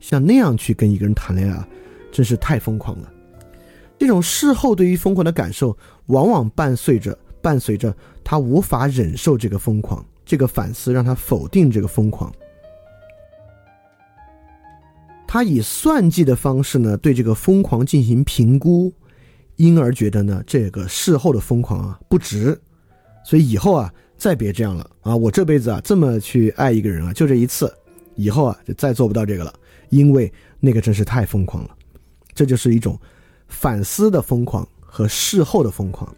[0.00, 1.68] 像那样去跟一个人谈恋爱，
[2.12, 3.12] 真是太疯狂了。
[3.98, 5.76] 这种事后对于疯狂的感受，
[6.06, 12.32] 往往伴随着伴随着他无法忍受这个疯狂，这个反思让他否定这个疯狂。
[15.26, 18.92] 他以算计的方式呢，对这个疯狂进行评估，
[19.56, 22.58] 因而觉得呢，这个事后的疯狂啊不值，
[23.26, 25.16] 所以以后啊再别这样了啊！
[25.16, 27.70] 我这辈子啊这么去爱一个人啊，就这一次，
[28.14, 29.52] 以后啊就再做不到这个了，
[29.88, 31.76] 因为那个真是太疯狂了。
[32.32, 32.96] 这就是一种。
[33.48, 36.12] 反思的疯狂和事后的疯狂，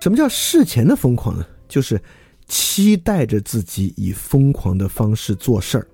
[0.00, 1.46] 什么叫事前的疯狂呢？
[1.68, 2.00] 就是
[2.48, 5.86] 期待着自己以疯狂的方式做事儿，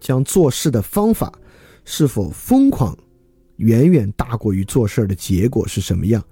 [0.00, 1.30] 将做事的方法
[1.84, 2.96] 是否疯狂，
[3.56, 6.24] 远远大过于做事儿的结果是什么样。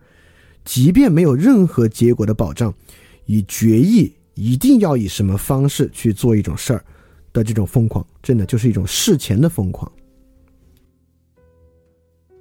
[0.64, 2.72] 即便没有任何结果的保障，
[3.26, 6.84] 以决议一定要以什么方式去做一种事儿
[7.32, 9.90] 的这种疯狂，真的就是一种事前的疯狂。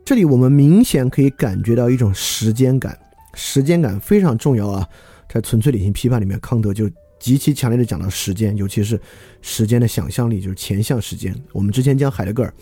[0.03, 2.97] 这里我们明显可以感觉到一种时间感，
[3.33, 4.87] 时间感非常重要啊！
[5.29, 8.99] 在《纯粹理性批判》里面，康德就极其强烈的讲到时间，尤其是
[9.41, 11.33] 时间的想象力，就是前向时间。
[11.53, 12.53] 我们之前讲海德格尔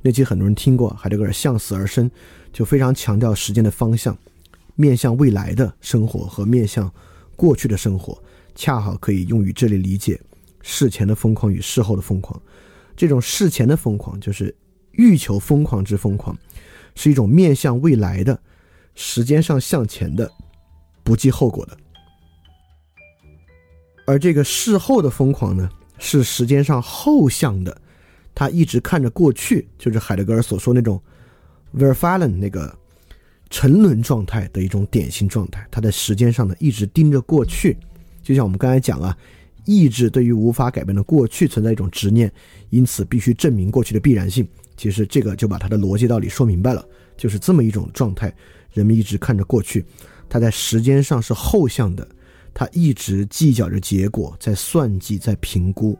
[0.00, 2.10] 那期，很多人听过，海德格尔向死而生，
[2.52, 4.16] 就非常强调时间的方向，
[4.74, 6.92] 面向未来的生活和面向
[7.36, 8.22] 过去的生活，
[8.54, 10.20] 恰好可以用于这里理解
[10.62, 12.40] 事前的疯狂与事后的疯狂。
[12.96, 14.54] 这种事前的疯狂，就是
[14.92, 16.36] 欲求疯狂之疯狂。
[16.96, 18.38] 是一种面向未来的、
[18.94, 20.30] 时间上向前的、
[21.02, 21.76] 不计后果的；
[24.06, 25.68] 而这个事后的疯狂呢，
[25.98, 27.76] 是时间上后向的，
[28.32, 31.02] 他一直看着过去，就是海德格尔所说那种
[31.76, 32.72] verfallen 那个
[33.54, 35.64] 沉沦状态的一种典型状态。
[35.70, 37.76] 他在时间上呢，一直盯着过去，
[38.20, 39.16] 就像我们刚才讲啊，
[39.64, 42.32] 意志对于无法改变的过去存在一种执念，
[42.70, 44.44] 因此必须证明过去的必然性。
[44.76, 46.84] 其实这个就把他的逻辑道理说明白了，
[47.16, 48.34] 就是这么一种状态。
[48.72, 49.84] 人们一直看着过去，
[50.28, 52.04] 他在时间上是后向的，
[52.52, 55.96] 他一直计较着结果，在算计，在评估。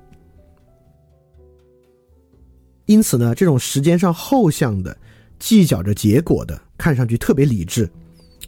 [2.86, 4.98] 因此呢，这种时间上后向的、
[5.38, 7.87] 计较着结果的，看上去特别理智；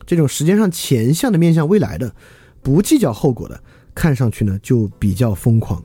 [0.07, 2.15] 这种时间上前向的、面向未来的、
[2.63, 3.63] 不计较后果的，
[3.95, 5.83] 看上去呢就比较疯狂。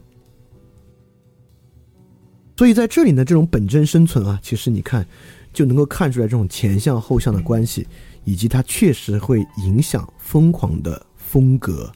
[2.57, 5.03] 所以在这里呢，这种本真生存啊，其实你看，
[5.51, 7.87] 就能够看出来这种前向后向的关系，
[8.23, 11.91] 以及它确实会影响疯狂的风格。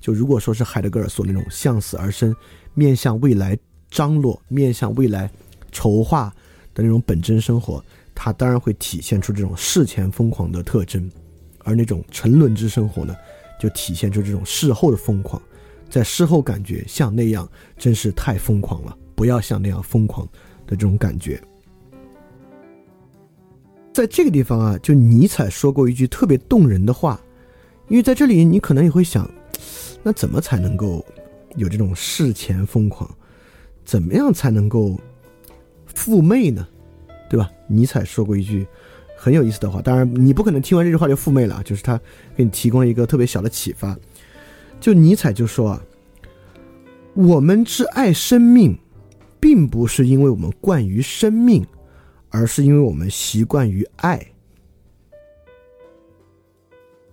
[0.00, 2.34] 就如果说是海德格尔说那种向死而生、
[2.72, 3.58] 面向未来
[3.90, 5.30] 张罗、面向未来
[5.70, 6.34] 筹划
[6.72, 7.84] 的那种本真生活，
[8.22, 11.08] 它当然会体现出这种事前疯狂的特征；
[11.64, 13.16] 而那种沉沦之生活呢，
[13.58, 15.40] 就体现出这种事后的疯狂，
[15.88, 18.94] 在事后感觉像那样，真是太疯狂了。
[19.14, 20.26] 不要像那样疯狂
[20.66, 21.42] 的这种感觉，
[23.90, 27.18] 在这个地方啊，就尼采说过一句特别动人的话，
[27.88, 29.26] 因为在这里你可能也会想，
[30.02, 31.02] 那怎么才能够
[31.56, 33.10] 有这种事前疯狂？
[33.82, 35.00] 怎么样才能够
[35.86, 36.68] 复媚呢？
[37.30, 37.50] 对吧？
[37.66, 38.66] 尼采说过一句
[39.16, 41.98] 很有意思的话，当然你不可能听完这句话就复媚了，就是他
[42.36, 43.96] 给你提供一个特别小的启发。
[44.78, 45.82] 就尼采就说啊，
[47.14, 48.78] 我们之爱生命。
[49.42, 51.66] 并不是因为我们惯于生命，
[52.28, 54.20] 而是因为我们习惯于爱。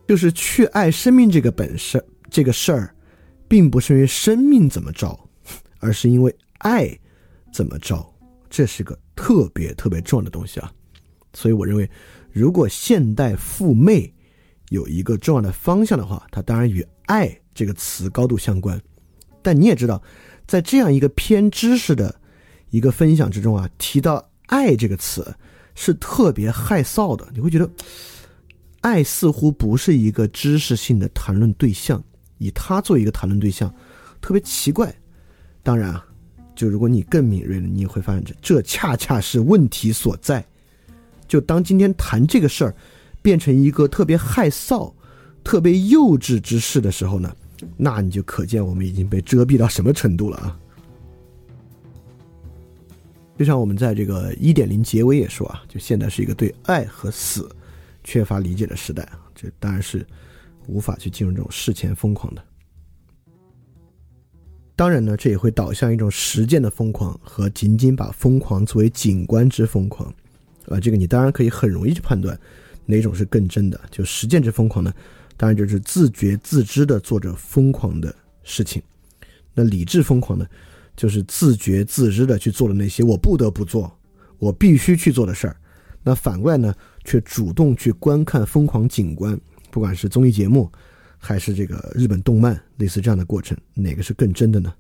[0.06, 2.94] 就是去爱生命这个本事，这个事儿，
[3.48, 5.18] 并不是因为生命怎么着，
[5.80, 7.00] 而是因为爱
[7.54, 8.06] 怎么着。
[8.50, 10.72] 这是个特别特别重要的东西啊。
[11.34, 11.90] 所以我认为，
[12.32, 14.14] 如果现代父媚
[14.70, 18.82] 有一个重要的方向的话，它当然与“爱”这个词高度相关。
[19.42, 20.02] 但你也知道，
[20.48, 22.20] 在这样一个偏知识的
[22.70, 25.36] 一个分享之中啊，提到“爱”这个词
[25.76, 27.28] 是特别害臊的。
[27.34, 27.70] 你会觉得，
[28.82, 32.04] 爱似乎不是一个知识性的谈论对象，
[32.40, 33.74] 以它作为一个谈论对象，
[34.22, 34.94] 特别奇怪。
[35.62, 36.07] 当然啊，
[36.58, 40.44] 就如果你更敏锐了，你也会发现这这恰恰是问题所在。
[41.28, 42.76] 就当今天谈这个事儿，
[43.22, 44.92] 变成一个特别害臊、
[45.44, 47.32] 特别幼稚之事的时候呢，
[47.78, 50.60] 那你就可见我们已经被遮蔽到什么程度了啊！
[53.38, 57.48] 就像我们在这个一点零结尾也说啊，就现在是一个对爱和死
[58.04, 60.04] 缺乏理解的时代啊，这当然是
[60.66, 62.44] 无法去进入这种事前疯狂的。
[64.78, 70.08] 当然呢，这也会导向一种实践的疯狂和仅仅把疯狂作为景观之疯狂。
[70.68, 72.40] 啊，这个你当然可以很容易去判断，
[72.86, 73.82] 哪种是更真的。
[73.90, 74.94] 就实践之疯狂呢，
[75.36, 78.14] 当然就是自觉自知的做着疯狂的
[78.44, 78.80] 事情。
[79.56, 80.46] 那理智疯狂呢，
[80.96, 83.92] 就是自觉自知的去做了那些我不得不做、
[84.38, 85.58] 我必须去做的事儿。
[86.04, 86.72] 那反过来呢，
[87.04, 89.40] 却主动去观看疯狂景观，
[89.72, 90.72] 不管是综艺节目，
[91.18, 94.74] 还是这个日本动漫，类似这样的过程，哪个是更真的呢？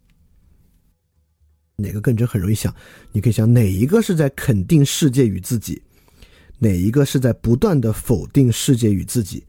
[1.76, 2.74] 哪个更真很容易想，
[3.12, 5.82] 你可以想哪一个是在肯定世界与自己，
[6.58, 9.46] 哪一个是在不断的否定世界与自己，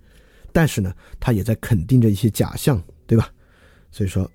[0.53, 3.32] 但是呢，他也在肯定着一些假象，对吧？
[3.91, 4.30] 所以说，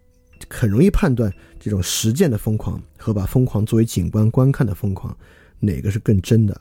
[0.50, 5.16] 很容易判断这种实践的疯狂和把疯狂作为景观观看的疯狂，
[5.60, 6.60] 哪个是更真的。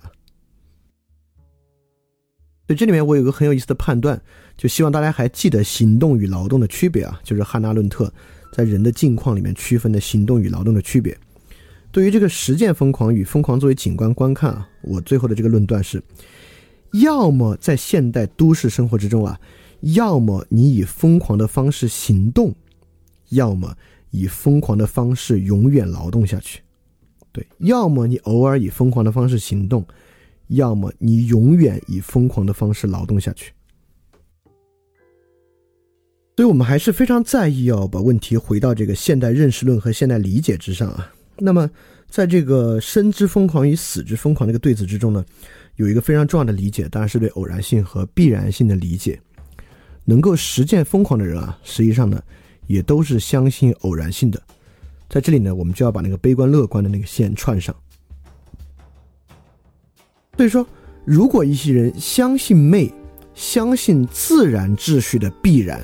[2.67, 4.21] 所以这里面我有个很有意思的判断，
[4.57, 8.13] 就希望大家还记得行动与劳动的区别啊，就是汉娜论特。
[8.55, 11.17] 在人的境况里面区分的行动与劳动的区别，
[11.91, 16.03] 对于这个实践疯狂与疯狂作为景观观看啊，我最后的这个论断是：
[16.93, 19.41] 要么在现代都市生活之中啊，
[19.81, 22.55] 要么你以疯狂的方式行动，
[23.31, 23.75] 要么
[24.11, 26.61] 以疯狂的方式永远劳动下去。
[27.33, 29.83] 对，要么你偶尔以疯狂的方式行动，
[30.49, 33.53] 要么你永远以疯狂的方式劳动下去。
[36.37, 41.13] 所以我们还是非常在意要把问题回到这个现代认识论和现代理解之上啊。
[41.37, 41.69] 那么，
[42.09, 45.25] 在这个生之疯狂与死之疯狂这个对子之中呢，
[45.77, 49.21] 有一个非常重要的理解，当然是对偶然性和必然性的理解。
[50.05, 52.21] 能够实践疯狂的人啊，实际上呢，
[52.67, 54.43] 也都是相信偶然性的。
[55.09, 57.75] 在这里呢，我们就要把那个悲观乐观的那个线串上。
[60.37, 60.67] 所以说，
[61.05, 62.93] 如果一些人相信魅，
[63.35, 65.81] 相信自然秩序的必然。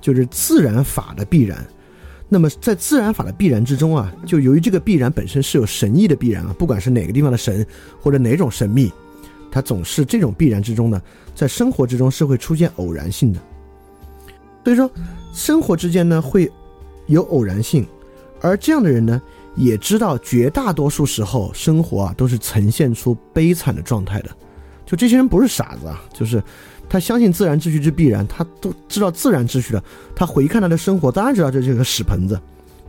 [0.00, 1.64] 就是自然法的必然，
[2.28, 7.64] 那么在自然法的必然之中啊，就由于这个必然本身是有神意的必然啊，不管是哪个地方的神
[8.00, 8.90] 或者哪种神秘，
[9.48, 11.00] 它总是这种必然之中呢，
[11.36, 13.38] 在生活之中是会出现偶然性的。
[14.64, 14.90] 所以说，
[15.32, 16.50] 生活之间呢会
[17.06, 17.86] 有偶然性，
[18.40, 19.22] 而这样的人呢，
[19.54, 24.30] 也知道绝大多数时候生活啊都是呈现出悲惨的状态的。
[24.84, 26.42] 就这些人不是傻子啊，就是。
[26.88, 29.82] 他相信自然秩序之必然，他都知道自然秩序的。
[30.14, 32.38] 他回看他的生活，当然知道这是个屎盆子。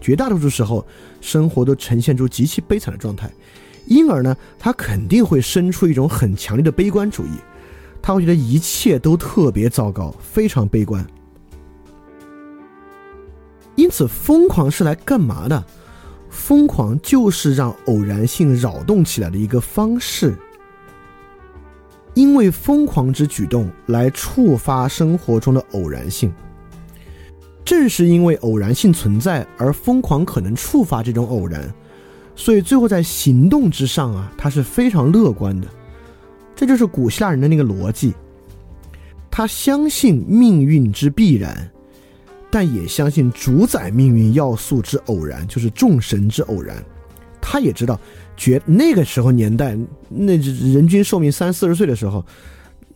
[0.01, 0.85] 绝大多数时候，
[1.21, 3.31] 生活都呈现出极其悲惨的状态，
[3.85, 7.29] 因而呢，他肯定会生出一种很强烈的悲观主义。
[8.01, 11.07] 他会觉得一切都特别糟糕，非常悲观。
[13.75, 15.63] 因此，疯狂是来干嘛的？
[16.33, 20.35] 疯狂就是让偶然性扰动起来的一个方式。
[22.15, 26.33] 因为疯狂之举动来触发生活中的偶然性，
[27.63, 31.73] 正是因为偶然性存在而疯狂可能触发这种偶然，
[32.35, 35.67] 所以最后在行动之上啊，他是非常乐观的。
[36.55, 38.13] 这就是古希腊人的那个逻辑，
[39.31, 41.71] 他相信命运之必然，
[42.53, 46.77] 但也相信主宰命运要素之偶然，就是众神之偶然。
[47.41, 47.99] 他也知道。
[48.37, 49.75] 绝那个时候年代，
[50.07, 52.23] 那人均寿命三四十岁的时候，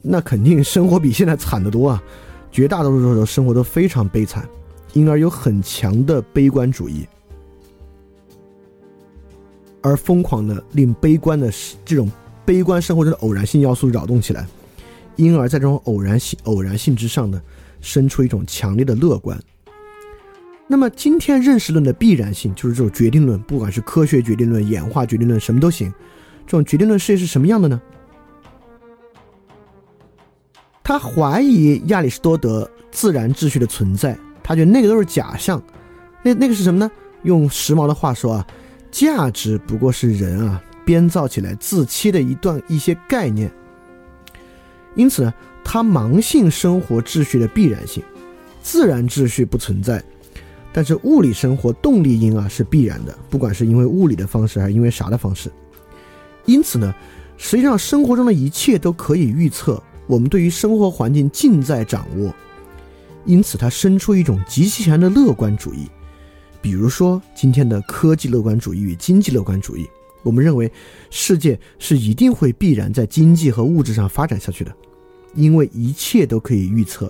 [0.01, 2.03] 那肯定生活比现在惨得多啊！
[2.51, 4.47] 绝大多数时候生活都非常悲惨，
[4.93, 7.07] 因而有很强的悲观主义，
[9.81, 11.51] 而疯狂的令悲观的
[11.85, 12.11] 这种
[12.45, 14.47] 悲观生活中的偶然性要素扰动起来，
[15.17, 17.39] 因而在这种偶然性偶然性之上呢，
[17.87, 19.39] 生出一种强烈的乐观。
[20.67, 25.89] 那么今天认识论的必然性就是这种决定论，不管是科学决定论、演化决定论，什么都行。
[26.45, 27.81] 这种决定论世界是什么样的呢？
[30.83, 35.61] 他怀疑亚里士多德自然秩序的存在，他觉得那个都是假象，
[36.21, 36.91] 那那个是什么呢？
[37.23, 38.47] 用时髦的话说啊，
[38.91, 43.49] 价值不过是人啊编造起来自欺的一段一些概念。
[44.95, 45.33] 因此呢，
[45.69, 48.01] 他盲信生活秩序的必然性，
[48.63, 50.01] 自然秩序不存在，
[50.71, 55.51] 但是物理生活动力因啊是必然的，不管是因为物理的方式还是因为啥的方式。
[56.45, 56.95] 因此呢，
[57.35, 62.33] 实际上生活中的一切都可以预测，我们对于生活环境尽在掌握。
[63.25, 65.85] 因此，他生出一种极其强的乐观主义。
[66.61, 69.85] 比如说，今天的科技乐观主义与经济乐观主义，
[70.23, 70.71] 我们认为
[71.09, 74.73] 世界是一定会必然在经济和物质上发展下去的，
[75.37, 77.09] 因为一切都可以预测，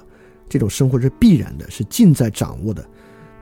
[0.49, 2.85] 这种生活是必然的，是尽在掌握的，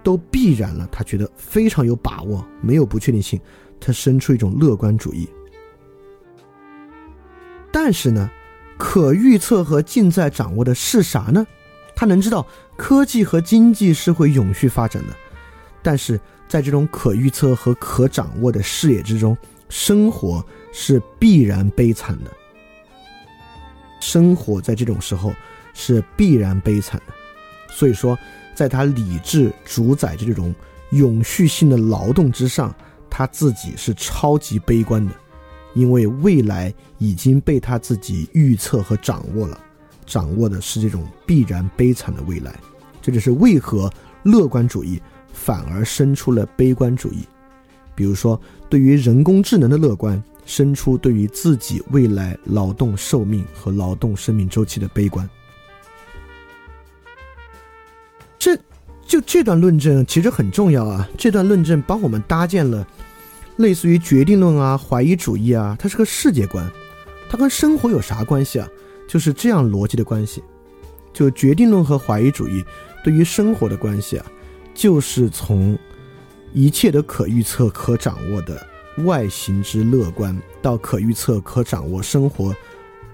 [0.04, 0.88] 都必然了。
[0.92, 3.42] 他觉得非常有把握，没有不确定性，
[3.80, 5.28] 他生出一种乐观主义。
[7.72, 8.30] 但是呢，
[8.78, 11.46] 可预测和尽在掌握的是啥呢？
[11.96, 12.46] 他能知道
[12.78, 15.16] 科技和经济是会永续发展的。
[15.82, 19.36] 但是在这种可预测和可掌握的视野之中，
[19.68, 22.32] 生活是必然悲惨的。
[24.00, 25.34] 生活在这种时候
[25.74, 27.14] 是必然悲惨的，
[27.74, 28.18] 所以说，
[28.54, 30.54] 在他理智主宰着这种
[30.92, 32.74] 永续性的劳动之上，
[33.10, 35.14] 他自己是超级悲观的，
[35.74, 39.60] 因为未来已经被他自己预测和掌握了，
[40.06, 42.54] 掌握的是这种必然悲惨的未来。
[43.02, 43.92] 这就是为何
[44.24, 45.02] 乐观主义。
[45.38, 47.20] 反而生出了悲观主义，
[47.94, 48.40] 比如说
[48.70, 55.30] 对于人工智能的乐观，生出对于自己未来劳动寿命和劳动生命周期的悲观。
[58.38, 58.56] 这
[59.06, 61.10] 就这段论证其实很重要啊！
[61.18, 62.88] 这段论证帮我们搭建了
[63.58, 66.70] 类似于决定论啊、怀疑主义啊，它是个世界观，
[67.30, 68.68] 它跟生活有啥关系啊？
[69.08, 70.44] 就是这样逻辑的关系，
[71.14, 72.64] 就决定论和怀疑主义
[73.04, 74.26] 对于生活的关系啊。
[74.74, 75.78] 就是从
[76.54, 78.68] 一切的可预测、可掌握的
[79.04, 82.56] 外形之乐观，到可预测、可掌握生活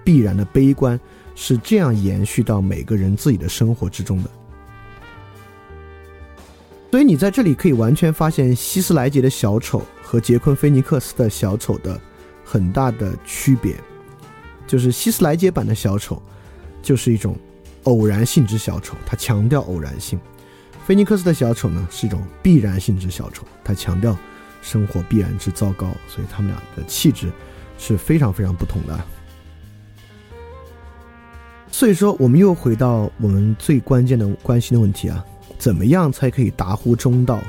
[0.04, 1.00] 必然的悲观，
[1.36, 4.30] 是这样延续到每个人自己的生活之中的。
[6.92, 12.00] 所以你在这里可以完全发现希斯莱杰的小丑和杰昆·菲尼克斯的小丑的
[12.44, 13.76] 很大的区别，
[14.68, 16.22] 就是希斯莱杰版的小丑
[16.82, 17.36] 就是一种
[17.84, 20.20] 偶然性之小丑，他强调偶然性。
[20.86, 24.18] 菲尼克斯的小丑呢，是一种必然性之小丑，他强调
[24.62, 27.32] 生活必然之糟糕，所以他们俩的气质
[27.78, 29.00] 是非常非常不同的。
[31.72, 35.26] 所以说，我们又回到我们最关键的关心的问题啊，
[35.58, 37.40] 怎么样才可以达乎中道？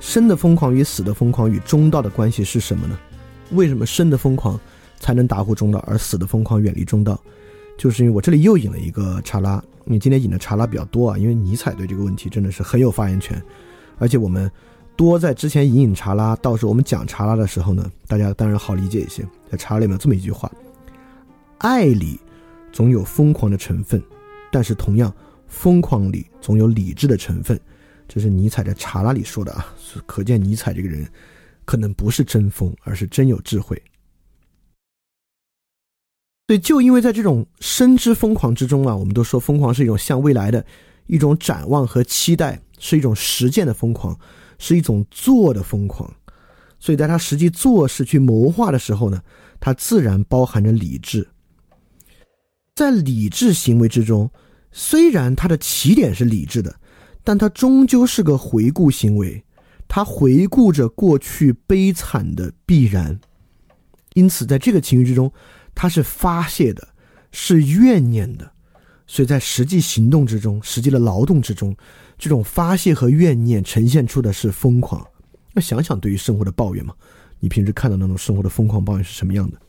[0.00, 2.98] 生的疯狂与死的疯狂与中道的关系是什么呢？
[3.52, 4.60] 为什么生的疯狂
[5.00, 7.18] 才能达乎中道，而死的疯狂远离中道？
[7.78, 13.42] 就是因为我这里又引了一个查拉，你今天引的查拉比较多啊，因为尼采对这个问题真的是很有发言权，
[13.98, 14.50] 而且我们
[14.96, 19.26] 多在之前引引查拉，到时候我们讲查拉的时候呢，大家当然好理解一些。
[19.50, 20.50] 在查拉里面这么一句话：
[21.58, 22.20] 爱里
[22.72, 24.02] 总有疯狂的成分，
[24.52, 25.12] 但是同样
[25.48, 27.60] 疯狂里总有理智的成分。
[28.06, 29.74] 这是尼采在查拉里说的啊，
[30.06, 31.08] 可见尼采这个人
[31.64, 33.80] 可能不是真疯，而是真有智慧。
[36.46, 40.64] 对，就因为在这种深知疯狂之中啊，我们都说疯狂是一种向未来的
[41.06, 44.16] 一种展望和期待，是一种实践的疯狂，
[44.58, 46.12] 是一种做的疯狂。
[46.78, 49.22] 所以在他实际做事去谋划的时候呢，
[49.60, 51.28] 他自然包含着理智。
[52.74, 54.30] 在理智行为之中，
[54.72, 56.74] 虽然他的起点是理智的，
[57.22, 59.44] 但他终究是个回顾行为，
[59.88, 63.18] 他回顾着过去悲惨的必然。
[64.14, 65.32] 因此，在这个情绪之中。
[65.76, 66.86] 他是发泄的，
[67.32, 68.48] 是怨念的，
[69.08, 71.76] 所以在实际行动之中，实际的劳动之中，
[72.24, 75.06] 这种发泄和怨念呈现出的是疯狂。
[75.52, 76.94] 那想想对于生活的抱怨嘛，
[77.38, 79.60] 你平时看到那种生活的疯狂抱怨是什么样的？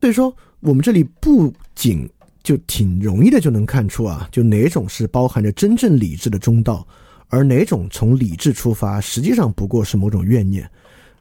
[0.00, 2.08] 所以说，我们这里不仅
[2.44, 6.86] 就挺容易的就能看出啊，就哪种是包含着真正理智的中道，
[7.26, 10.70] 而哪种从理智出发，实际上不过是某种怨念。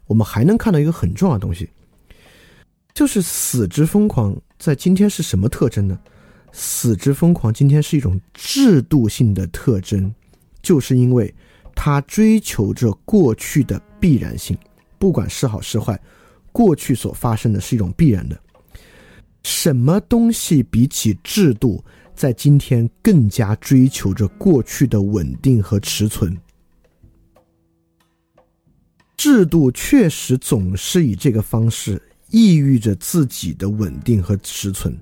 [0.06, 1.68] 我们还能看到一个很重要的东西。
[2.94, 6.00] 就是死之疯狂，在今天是什么特征呢？
[6.60, 10.12] 死之疯狂今天是一种制度性的特征，
[10.64, 11.32] 就是因为
[11.76, 14.58] 它追求着过去的必然性，
[14.98, 16.02] 不管是好是坏，
[16.52, 18.36] 过去所发生的是一种必然的。
[19.44, 21.84] 什么东西比起制度，
[22.16, 26.36] 在今天更加追求着过去的稳定和持存？
[29.16, 32.02] 制度确实总是以这个方式。
[32.30, 35.00] 抑郁着自己的稳定和持存，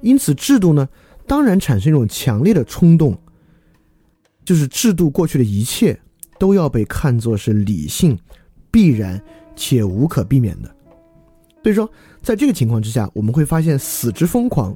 [0.00, 0.88] 因此制度呢，
[1.26, 3.16] 当然产生一种强烈的冲动，
[4.44, 5.98] 就是制度过去的一切
[6.38, 8.18] 都要被看作是理性、
[8.70, 9.20] 必然
[9.54, 10.74] 且无可避免的。
[11.62, 11.90] 所以说，
[12.22, 14.74] 在这个情况之下，我们会发现死之疯狂，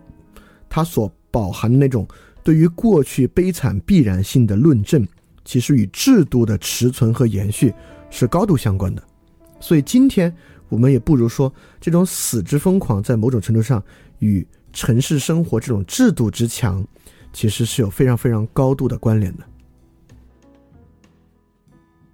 [0.69, 2.07] 它所饱含的那种
[2.43, 5.07] 对于过去悲惨必然性的论证，
[5.47, 7.73] 其实与制度的持存和延续
[8.11, 9.03] 是高度相关的。
[9.61, 10.31] 所以今天
[10.69, 11.51] 我们也不如说，
[11.81, 13.83] 这种死之疯狂在某种程度上
[14.19, 16.87] 与城市生活这种制度之强，
[17.33, 19.45] 其实是有非常非常高度的关联的。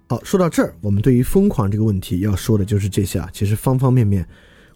[0.07, 3.29] 好，说到这儿，我们对于疯狂这个问题要说的就是这些啊。
[3.33, 4.25] 其实方方面面。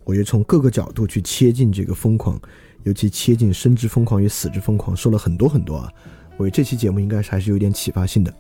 [0.03, 2.39] 我觉得从各个角度去切进这个疯狂，
[2.83, 5.91] 尤其切近生之疯狂与死之疯狂，说了很多很多啊。
[6.38, 8.31] 我觉得这期节目应该是还是有点启发性的。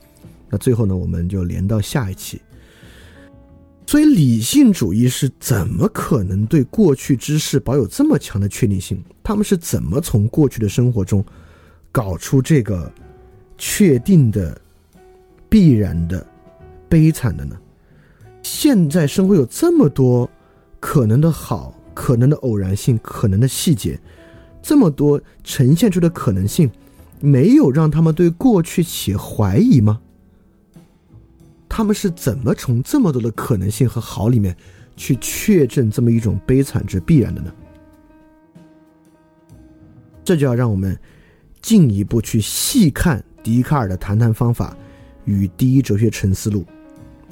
[0.47, 2.39] 那最后呢，我们就连到下一期。
[3.87, 9.03] 所以，理性主义是怎么可能对过去之事保有这么强的确定性？
[9.23, 11.23] 他们是怎么从过去的生活中
[11.91, 12.91] 搞出这个
[13.57, 14.59] 确定的、
[15.47, 16.25] 必然的、
[16.89, 17.55] 悲惨的呢？
[18.41, 20.29] 现在生活有这么多。
[20.77, 23.99] 可能的好，可能的偶然性，可能的细节，
[24.61, 26.69] 这么多呈现出的可能性，
[27.19, 29.99] 没有让他们对过去起怀疑吗？
[31.67, 34.55] 他们是怎么从这么多的可能性和好里面
[34.95, 37.53] 去确证这么一种悲惨之必然的呢？
[40.23, 40.97] 这就要让我们
[41.61, 44.75] 进一步去细看笛卡尔的谈谈方法
[45.23, 46.65] 与第一哲学沉思录，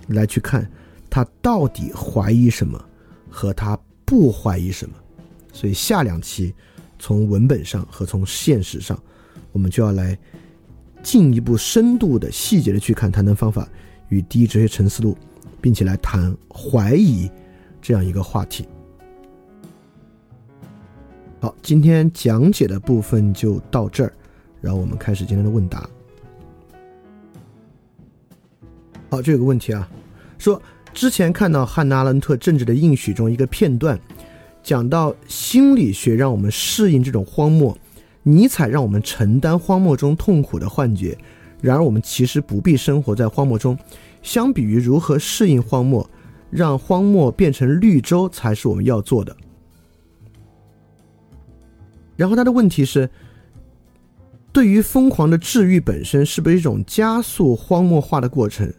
[0.07, 0.69] 来去看
[1.09, 2.83] 他到底怀疑什么。
[3.35, 3.75] 和他
[4.05, 4.95] 不怀疑什么，
[5.51, 6.53] 所以下两期
[6.99, 8.95] 从文本上和从现实上，
[9.51, 10.15] 我们就要来
[11.01, 13.67] 进一步深度的细节的去看谈谈方法
[14.13, 15.17] 与第一哲学沉思录，
[15.59, 17.29] 并且来谈怀疑
[17.81, 18.67] 这样一个话题。
[21.39, 24.13] 好，今天讲解的部分就到这儿，
[24.61, 25.89] 然后我们开始今天的问答。
[29.09, 29.89] 好，这有个问题啊，
[30.37, 30.61] 说。
[30.93, 33.99] 之前看到汉娜·阿伦特《政治的应许》中一个片段，
[34.61, 37.75] 讲到心理学让我们适应这种荒漠，
[38.21, 41.17] 尼采让我们承担荒漠中痛苦的幻觉。
[41.63, 43.77] 然而，我们其实不必生活在荒漠中。
[44.21, 46.07] 相比于如何适应荒漠，
[46.49, 49.33] 让荒漠变成绿洲才是我们要做的。
[52.17, 53.09] 然后他的问题是：
[54.51, 58.71] 对于疯狂的治愈本身，是不是一种加速荒漠化的过程？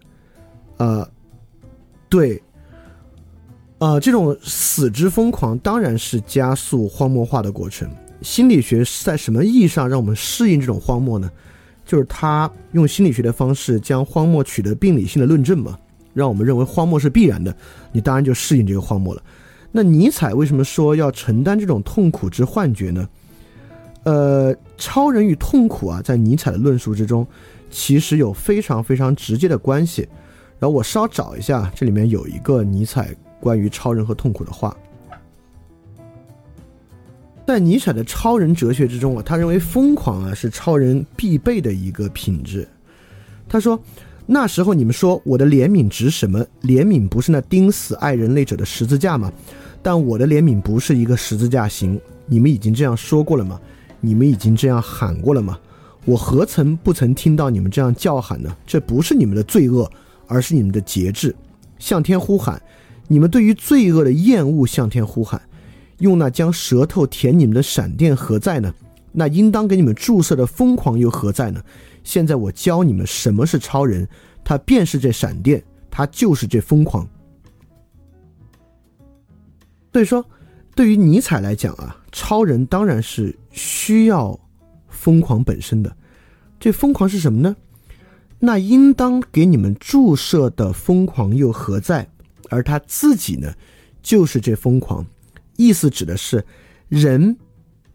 [0.76, 1.08] 呃。
[2.10, 2.40] 对，
[3.78, 7.90] 呃，这种死之疯狂当然是加速荒漠化的过程。
[8.22, 11.28] 心理学在什么意义上让我们适应这种荒漠呢？
[11.84, 15.78] 就是他用心理学的方式将荒漠取得病理性的论证嘛，
[16.12, 17.54] 让我们认为荒漠是必然的，
[17.92, 19.22] 你当然就适应这个荒漠了。
[19.70, 23.08] 那尼采为什么说要承担这种痛苦之幻觉呢？
[24.04, 27.26] 呃，超人与痛苦啊，在尼采的论述之中，
[27.70, 30.08] 其实有非常非常直接的关系。
[30.58, 34.76] 然后我稍找一下，这里面有一个尼采关于超人和痛苦的话。
[37.46, 42.66] 在尼采的超人哲学之中啊，他认为疯狂啊是超人必备的一个品质。
[43.48, 43.78] 他说
[44.26, 46.44] ：“那时候你们说我的怜悯值什么？
[46.62, 49.32] 怜悯不是那钉死爱人类者的十字架吗？
[49.82, 52.00] 但我的怜悯不是一个十字架形。
[52.26, 53.60] 你们已经这样说过了吗？
[54.00, 55.58] 你们已经这样喊过了吗？
[56.04, 58.56] 我何曾不曾听到你们这样叫喊呢？
[58.66, 59.90] 这不是你们的罪恶。”
[60.26, 61.36] 而是你们的节制，
[61.78, 62.60] 向天呼喊，
[63.08, 65.38] 你们对于罪恶的厌恶向天呼喊，
[66.04, 68.72] 用那将舌头舔你们的闪电何在呢？
[69.10, 71.62] 那应当给你们注射的疯狂又何在呢？
[72.02, 74.06] 现在我教你们什么是超人，
[74.44, 77.08] 他便是这闪电，他就是这疯狂。
[79.94, 80.22] 所以说，
[80.74, 84.38] 对于尼采来讲啊，超人当然是需要
[84.88, 85.96] 疯狂本身的。
[86.60, 87.56] 这疯狂是什么呢？
[88.38, 92.06] 那应当给你们注射的疯狂又何在？
[92.50, 93.50] 而他自己呢，
[94.02, 95.06] 就是这疯狂。
[95.56, 96.44] 意思指的是，
[96.88, 97.36] 人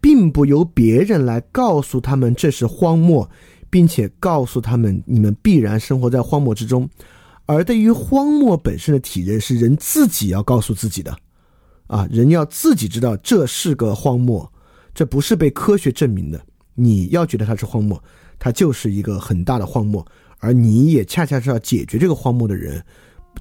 [0.00, 3.28] 并不由别人来告诉他们这是荒漠，
[3.68, 6.88] 并且告诉他们你们必然生活在荒漠之中。
[7.46, 11.16] 而对于荒漠本身的体认，是人自己要告诉自己的。
[11.86, 14.48] 啊，人要自己知道这是个荒漠，
[14.94, 16.40] 这不是被科学证明的。
[16.76, 18.00] 你要觉得它是荒漠，
[18.38, 20.06] 它就是一个很大的荒漠。
[20.38, 22.80] 而你也恰恰是要解决这个荒漠的人，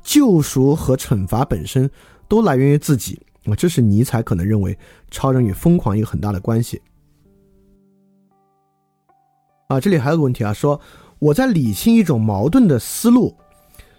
[0.04, 1.90] 救赎和惩罚本身
[2.28, 3.56] 都来源于自己啊！
[3.56, 4.78] 这是尼采可能认为
[5.10, 6.82] 超人与疯狂一个很大的关系
[9.68, 9.80] 啊！
[9.80, 10.80] 这里还有个问题啊，说
[11.20, 13.36] 我在理清一种矛盾的思路：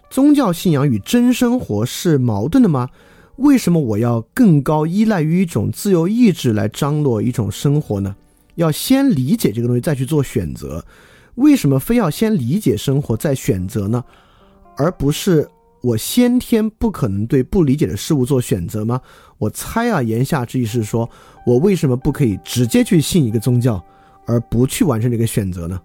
[0.09, 2.89] 宗教信仰与真生活是矛盾的吗？
[3.37, 8.15] 为什么我要更高依赖于一种自由意志来张罗一种生活呢？
[8.55, 10.85] 要先理解这个东西，再去做选择。
[11.35, 14.03] 为什么非要先理解生活再选择呢？
[14.75, 15.49] 而不是
[15.81, 19.01] 我先天不可能对不理解的事物做选择吗？
[19.37, 21.09] 我猜啊，言下之意是说
[21.45, 23.83] 我为什么不可以直接去信一个宗教，
[24.27, 25.81] 而不去完成这个选择呢？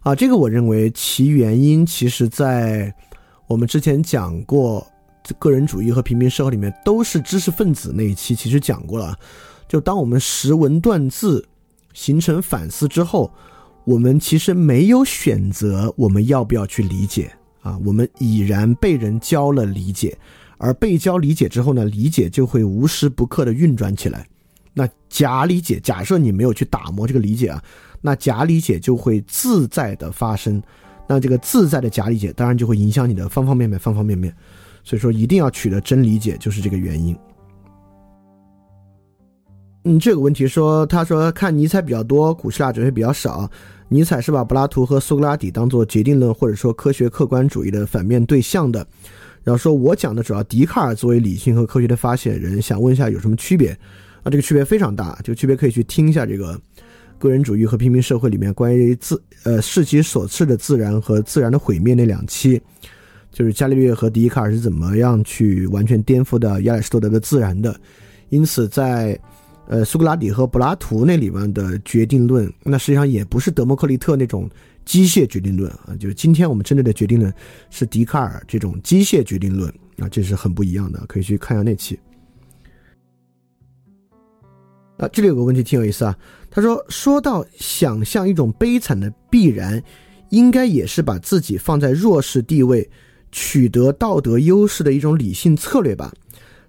[0.00, 2.94] 啊，这个我认为其原因，其实在
[3.46, 4.86] 我们之前讲过
[5.38, 9.18] 个人主义和平民社会里面，都是知识分子那一期其实讲过了。
[9.68, 11.46] 就当我们识文断字，
[11.92, 13.30] 形成反思之后，
[13.86, 17.32] 我们其实没有选择我们要不要去理解
[17.62, 20.18] 啊，我们已然被人教了理解，
[20.58, 24.26] 而被教理解之后呢，理解就会无时不刻的运转起来。
[24.74, 27.62] 那假理解，假设你没有去打磨这个理解啊。
[28.02, 30.62] 那假理解就会自在的发生，
[31.08, 34.34] 那这个自在的假理解当然就会影响你的方方面面、方方面面，
[34.84, 37.16] 所以说一定要取得真理解，就是这个原因。
[39.84, 43.48] 嗯，这个问题说，他说看尼采比较多，古希腊哲学比较少。
[43.88, 48.86] 尼采是把柏拉图和苏格拉底当做决定论或者说科学客观主义的反面对象的。
[49.44, 53.70] 然后说我讲的主要笛卡尔作为理性和科学的发现人，想问一下有什么区别？
[54.22, 56.60] 啊，这个区别非常大，这个区别可以去听一下这个。
[57.18, 62.60] 个人主义和平民社会里面关于自呃视其所赐的自然和自然的毁灭那两期，
[63.32, 67.74] 就是伽利略和笛卡尔是怎么样去完全颠覆的亚里士多德的自然的。
[68.28, 69.18] 因此，在
[69.68, 74.48] 呃苏格拉底和柏拉图那里面的决定论，那实际上也不是德谟克利特那种
[74.84, 77.32] 机械决定论啊，就是今天我们针对的决定论
[77.70, 81.98] 是笛卡尔这种机械决定论啊，这是很不一样的，可以去看一下那期。
[84.98, 86.16] 啊，这里有个问题挺有意思啊。
[86.50, 89.82] 他说：“说到想象一种悲惨的必然，
[90.30, 92.88] 应该也是把自己放在弱势地位，
[93.30, 96.14] 取得道德优势的一种理性策略吧。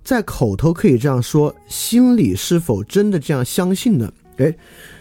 [0.08, 4.56] 在口头可以这样说，心里是否真的这样相信呢？”哎，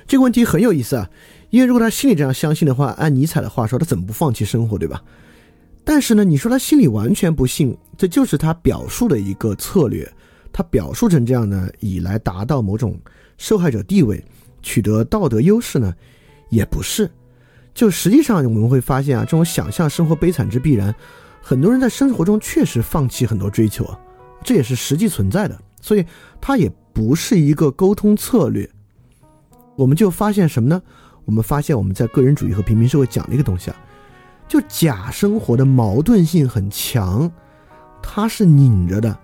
[0.04, 1.08] 这个问题很有意思啊。
[1.50, 5.00] 因为如果他心里这样相信的话，按尼采的话说，他怎么不放弃生活，对吧？
[5.84, 10.12] 但是呢，你说他心里完全不信，这就是他表述的一个策略。
[10.52, 12.98] 他表述成这样呢，以来达到某种
[13.38, 14.20] 受害者地位，
[14.60, 15.94] 取得道德优势呢，
[16.48, 17.08] 也不是。
[17.72, 20.92] 就实际上我们会发现啊，这种想象生活悲惨之必然，
[21.40, 23.96] 很多人在生活中确实放弃很多追求啊，
[24.42, 25.58] 这也是实际存在的。
[25.80, 26.04] 所以
[26.40, 28.68] 它也不是一个沟通策略。
[29.76, 30.82] 我们就发现什么呢？
[31.24, 33.76] 我们发现我们在个人主义和平民社会讲的一个东西啊，
[34.48, 37.30] 就假生活的矛盾性很强，
[38.02, 39.18] 它是拧着的。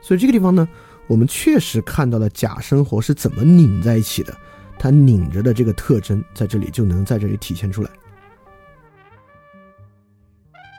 [0.00, 0.68] 所以这个地方呢，
[1.06, 4.36] 我们确实看到了假生活是怎么拧在一起的，
[4.78, 7.90] 它拧着的这个特征在这里就能在这里体现出来。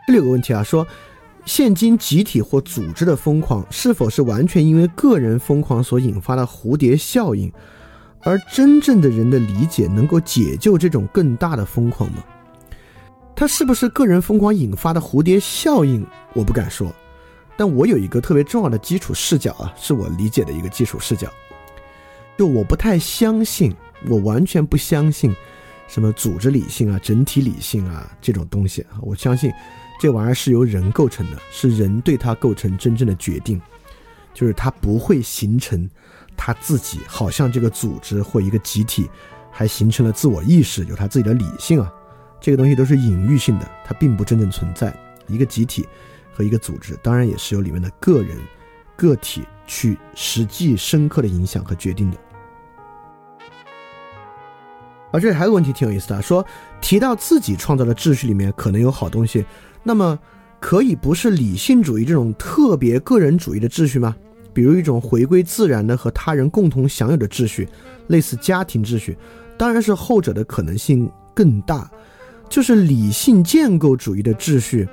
[0.06, 0.86] 这里有个问题啊，说
[1.46, 7.52] 现今集体或组织的疯狂是否是完全因为个人疯狂所引发的蝴蝶效应，
[8.22, 12.24] 而真正的人的理解能够解救这种更大的疯狂吗？
[13.36, 16.06] 它是不是个人疯狂引发的蝴蝶效应？
[16.34, 16.94] 我不敢说。
[17.56, 21.28] 但我有一个特别重要的基础视角啊，是我理解的一个基础视角，
[22.38, 23.76] 就我不太相信，
[24.08, 25.36] 我完全不相信
[25.88, 28.98] 什么组织理性啊、整体理性啊这种东西啊。
[29.02, 29.52] 我相信
[30.00, 33.62] 这玩意儿是由人构成的，是人对它构成真正的决定，
[34.34, 35.90] 就是它不会形成
[36.36, 39.10] 他自己，好像这个组织或一个集体
[39.52, 41.92] 还形成了自我意识，有他自己的理性啊。
[42.42, 44.94] 这个东西都是隐喻性的，它并不真正存在
[45.28, 45.88] 一个集体。
[46.36, 48.36] 和一个组织，当然也是由里面的个人、
[48.96, 52.18] 个体去实际深刻的影响和决定的。
[55.12, 56.44] 而这里还有个问题挺有意思的，说
[56.82, 59.46] 提到自己创造的秩序里面可能有好东西，
[59.84, 60.18] 那么
[60.60, 64.16] 可以不是理性主义这种特别个人主义的秩序吗？
[64.54, 67.68] 比如一种回归自然的和他人共同享有的秩序，
[68.08, 69.18] 类似家庭秩序，
[69.58, 71.90] 当然是后者的可能性更大，
[72.50, 74.88] 就是理性建构主义的秩序。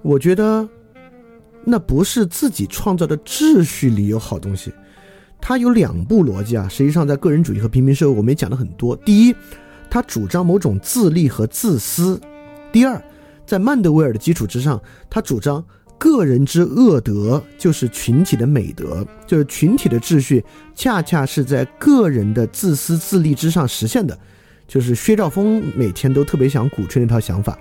[0.00, 0.68] 我觉得，
[1.64, 4.72] 那不是自己创造的秩序里有好东西，
[5.40, 6.68] 它有两步逻辑啊。
[6.68, 8.94] 实际上，在个人主义和平民社会，我们也讲了很多。
[8.96, 9.34] 第一，
[9.90, 12.16] 他主张某种自利和自私；
[12.70, 13.02] 第二，
[13.46, 15.64] 在曼德维尔的基础之上，他主张
[15.98, 20.44] 个人之恶德就是群体的美德，就是群体的秩序
[20.74, 24.18] 恰恰是在个人的自私自利之上实现的，
[24.66, 27.58] 就是薛兆丰每天都特别想鼓吹那套想法。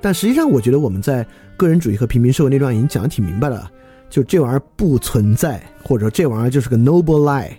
[0.00, 1.26] 但实际上，我觉得我们在
[1.58, 3.70] 个人主义和平民社会那段已经讲的挺明白了，
[4.08, 7.50] 就这玩意儿不存在，或者说这玩意儿就是个 noble lie，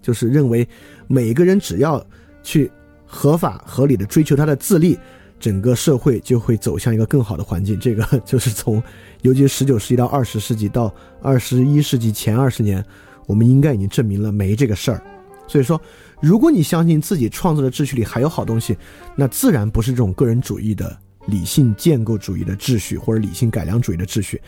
[0.00, 0.68] 就是认为
[1.08, 2.00] 每个人只要
[2.40, 2.70] 去
[3.04, 4.96] 合法合理的追求他的自立，
[5.38, 7.78] 整个社会就会走向一个更好的环境。
[7.78, 8.82] 这个 就是从，
[9.22, 10.92] 尤其十九世纪到二十世纪到
[11.22, 12.84] 二十一世纪前二十年，
[13.26, 15.02] 我们应该已经证明了没这个事儿。
[15.46, 15.80] 所以说，
[16.20, 18.76] 如果你相信自己创造的秩序里还有好东西，
[19.16, 20.94] 那自然不是这种个人主义的
[21.26, 24.40] 理性建构主义的秩序或者理性改良主义的秩序，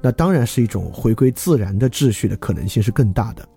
[0.00, 3.48] 那当然是一种回归自然的秩序的可能性是更大的。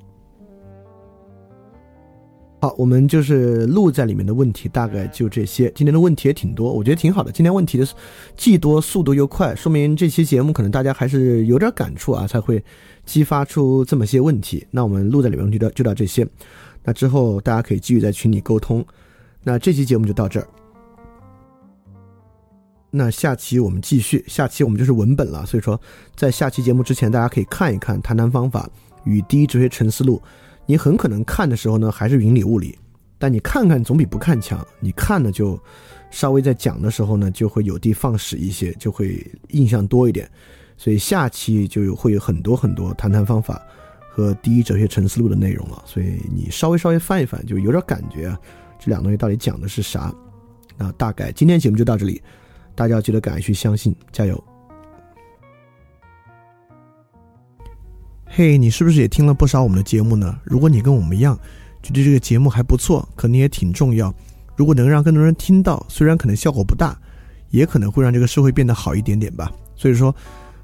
[2.61, 5.71] 好，我们就是录在里面的问题，大概就这些。
[5.73, 7.31] 今天的问题也挺多，我觉得挺好的。
[7.31, 7.87] 今天问题的
[8.37, 12.63] 既多，速度又快，说明这期节目可能大家还是有点感触啊，才会
[13.03, 14.63] 激发出这么些问题。
[14.69, 16.23] 那我们录在里面问题的就到这些，
[16.83, 18.85] 那之后大家可以继续在群里沟通。
[19.41, 20.47] 那这期节目就到这儿，
[22.91, 25.43] 那下期我们继续，下期我们就是文本了。
[25.47, 25.81] 所以说，
[26.15, 28.69] 在下期节目之前，大家可以看一看《谈谈方法
[29.03, 30.21] 与第一哲学沉思录》。
[30.65, 32.77] 你很可能看的时候呢，还是云里雾里，
[33.17, 34.65] 但你看看总比不看强。
[34.79, 35.59] 你看呢，就
[36.09, 40.29] 稍微在讲的时候呢，就会有的放矢一些，就会印象多一点。
[40.77, 43.61] 所以下期就有会有很多很多谈谈方法
[44.09, 45.83] 和第一哲学沉思录的内容了。
[45.85, 48.39] 所以你稍微稍微翻一翻，就有点感觉啊，
[48.79, 50.13] 这两个东西到底讲的是啥？
[50.77, 52.21] 那大概今天节目就到这里，
[52.73, 54.43] 大家要记得敢于去相信，加油！
[58.33, 60.39] 嘿，你是不是也听了不少我们的节目呢？
[60.45, 61.37] 如果你跟我们一样，
[61.83, 64.13] 觉得这个节目还不错，可能也挺重要。
[64.55, 66.97] 如果能让更多人听到，虽然可能效果不大，
[67.49, 69.51] 也可能会让这个社会变得好一点点吧。
[69.75, 70.15] 所以说，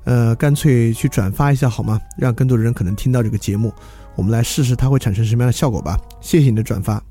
[0.05, 1.99] 呃，干脆去转发一下好吗？
[2.17, 3.73] 让更多的人可能听到这个节目，
[4.15, 5.99] 我们来试试它会产生什么样的效果吧。
[6.21, 7.03] 谢谢你的转发，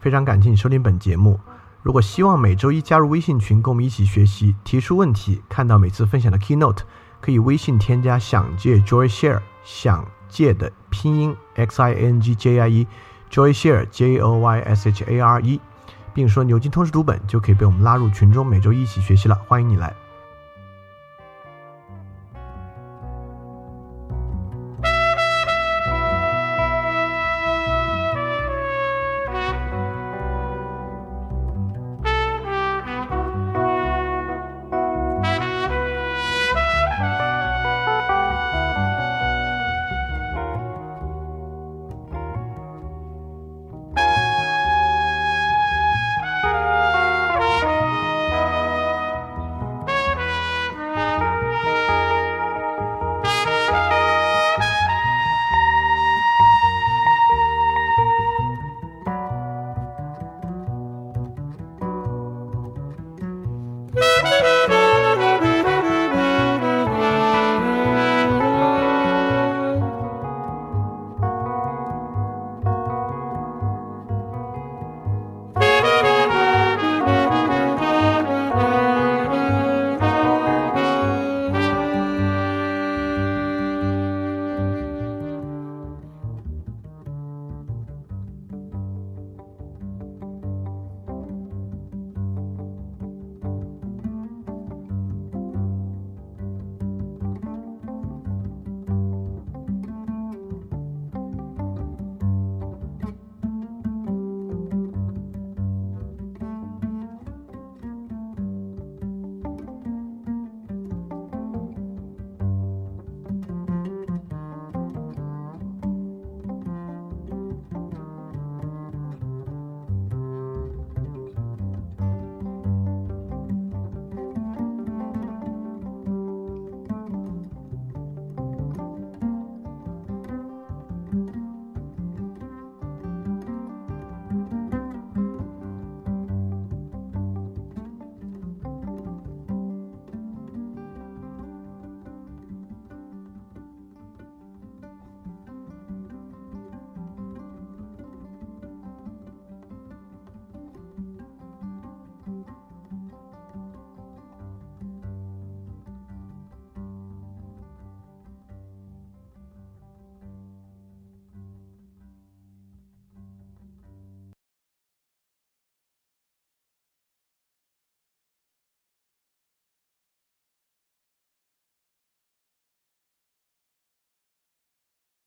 [0.00, 1.36] 非常感谢你收听本节目。
[1.82, 6.82] 如果希望每周一加入微信群，跟我们一起学习，提出问题，看到每次分享的 keynote。
[7.20, 15.04] 可以微信添加“想借 Joy Share”，想借的拼音 x i n g j i e，Joy Share j o y s h
[15.04, 15.60] a r e，
[16.14, 19.34] 并说“牛津通识读本”，就可以被我们拉入群中，每周一起学习了。
[19.46, 19.94] 欢迎你来。